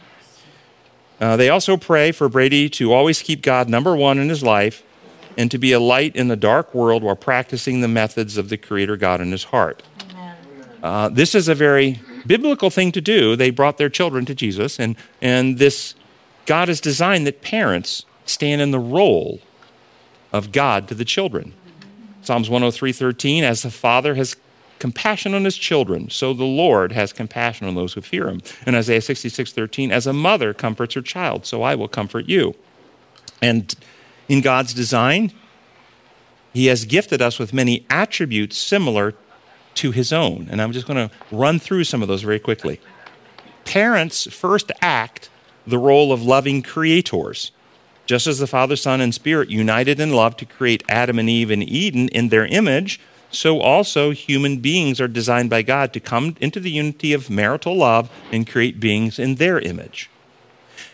[1.19, 4.83] Uh, they also pray for Brady to always keep God number one in his life
[5.37, 8.57] and to be a light in the dark world while practicing the methods of the
[8.57, 9.83] Creator God in his heart.
[10.81, 13.36] Uh, this is a very biblical thing to do.
[13.36, 15.95] They brought their children to Jesus, and, and this
[16.45, 19.39] God has designed that parents stand in the role
[20.34, 21.53] of God to the children.
[22.22, 24.36] Psalms 103:13 as the father has
[24.80, 28.41] compassion on his children, so the Lord has compassion on those who fear him.
[28.65, 32.55] And Isaiah 66:13 as a mother comforts her child, so I will comfort you.
[33.41, 33.74] And
[34.28, 35.34] in God's design,
[36.53, 39.15] he has gifted us with many attributes similar
[39.76, 40.47] to his own.
[40.51, 42.80] And I'm just going to run through some of those very quickly.
[43.65, 45.30] Parents first act
[45.65, 47.51] the role of loving creators.
[48.05, 51.51] Just as the Father, Son, and Spirit united in love to create Adam and Eve
[51.51, 52.99] in Eden in their image,
[53.30, 57.78] so also human beings are designed by God to come into the unity of marital
[57.78, 60.09] love and create beings in their image.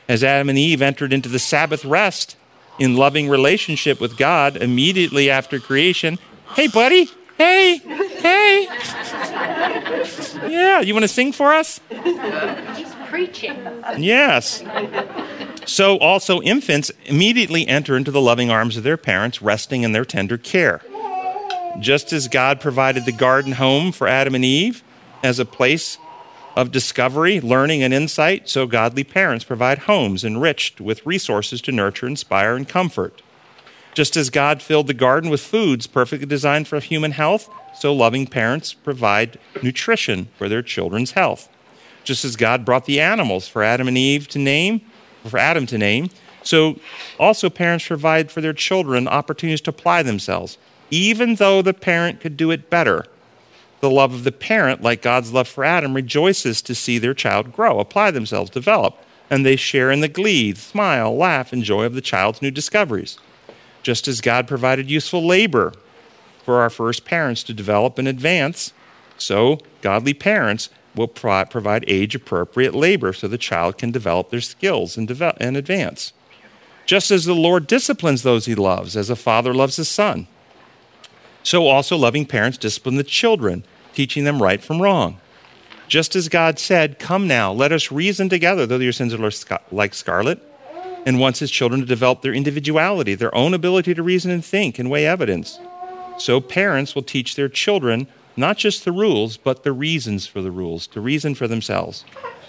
[0.07, 2.37] As Adam and Eve entered into the Sabbath rest
[2.77, 6.19] in loving relationship with God immediately after creation,
[6.55, 7.81] hey, buddy, hey,
[8.21, 8.67] hey.
[10.49, 11.79] Yeah, you want to sing for us?
[11.89, 13.55] He's preaching.
[13.97, 14.63] Yes.
[15.65, 20.05] So also infants immediately enter into the loving arms of their parents, resting in their
[20.05, 20.81] tender care.
[21.79, 24.83] Just as God provided the garden home for Adam and Eve
[25.23, 25.97] as a place
[26.55, 32.07] of discovery, learning, and insight, so godly parents provide homes enriched with resources to nurture,
[32.07, 33.21] inspire, and comfort.
[33.97, 38.27] Just as God filled the garden with foods perfectly designed for human health, so loving
[38.27, 41.49] parents provide nutrition for their children's health.
[42.03, 44.81] Just as God brought the animals for Adam and Eve to name,
[45.25, 46.11] for Adam to name,
[46.43, 46.79] so
[47.19, 50.59] also parents provide for their children opportunities to apply themselves,
[50.91, 53.03] even though the parent could do it better.
[53.79, 57.51] The love of the parent, like God's love for Adam, rejoices to see their child
[57.51, 58.95] grow, apply themselves, develop,
[59.31, 63.17] and they share in the glee, smile, laugh, and joy of the child's new discoveries.
[63.87, 65.71] Just as God provided useful labor
[66.43, 68.73] for our first parents to develop and advance,
[69.17, 74.41] so godly parents will pro- provide age appropriate labor so the child can develop their
[74.41, 76.11] skills and, develop, and advance.
[76.85, 80.27] Just as the Lord disciplines those he loves, as a father loves his son,
[81.41, 83.63] so also loving parents discipline the children,
[83.93, 85.21] teaching them right from wrong.
[85.87, 89.93] Just as God said, Come now, let us reason together, though your sins are like
[89.93, 90.43] scarlet,
[91.07, 94.77] and wants his children to develop their individuality, their own ability to reason and think
[94.77, 95.57] and weigh evidence.
[96.17, 100.51] So parents will teach their children not just the rules, but the reasons for the
[100.51, 102.03] rules, to reason for themselves.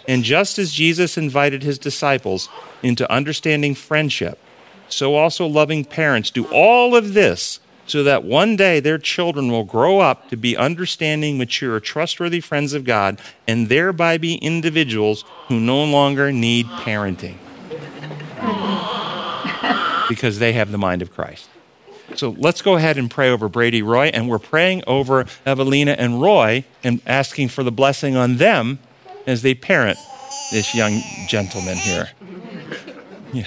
[0.08, 2.48] And just as Jesus invited his disciples
[2.82, 4.40] into understanding friendship,
[4.88, 9.64] so also loving parents do all of this so that one day their children will
[9.64, 15.60] grow up to be understanding, mature, trustworthy friends of God, and thereby be individuals who
[15.60, 17.36] no longer need parenting
[20.08, 21.48] because they have the mind of Christ.
[22.14, 26.22] So let's go ahead and pray over Brady Roy, and we're praying over Evelina and
[26.22, 28.78] Roy and asking for the blessing on them
[29.26, 29.98] as they parent
[30.50, 32.10] this young gentleman here.
[33.32, 33.46] Yeah.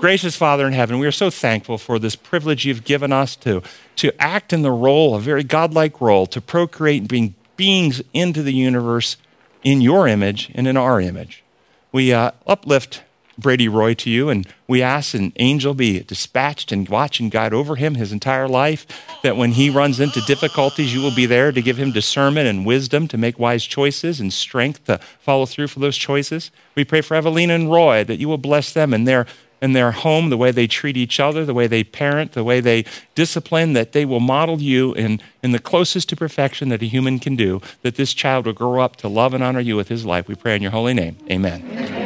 [0.00, 3.62] Gracious Father in heaven, we are so thankful for this privilege you've given us to,
[3.96, 8.42] to act in the role, a very godlike role, to procreate and bring beings into
[8.42, 9.16] the universe
[9.62, 11.42] in your image and in our image.
[11.90, 13.02] We uh, uplift
[13.38, 17.52] Brady Roy to you, and we ask an angel be dispatched and watch and guide
[17.52, 18.86] over him his entire life,
[19.22, 22.66] that when he runs into difficulties, you will be there to give him discernment and
[22.66, 26.50] wisdom to make wise choices and strength to follow through for those choices.
[26.74, 29.26] We pray for Evelina and Roy that you will bless them in their
[29.64, 32.60] in their home, the way they treat each other, the way they parent, the way
[32.60, 36.86] they discipline, that they will model you in, in the closest to perfection that a
[36.86, 39.88] human can do, that this child will grow up to love and honor you with
[39.88, 40.28] his life.
[40.28, 41.16] We pray in your holy name.
[41.30, 42.03] Amen.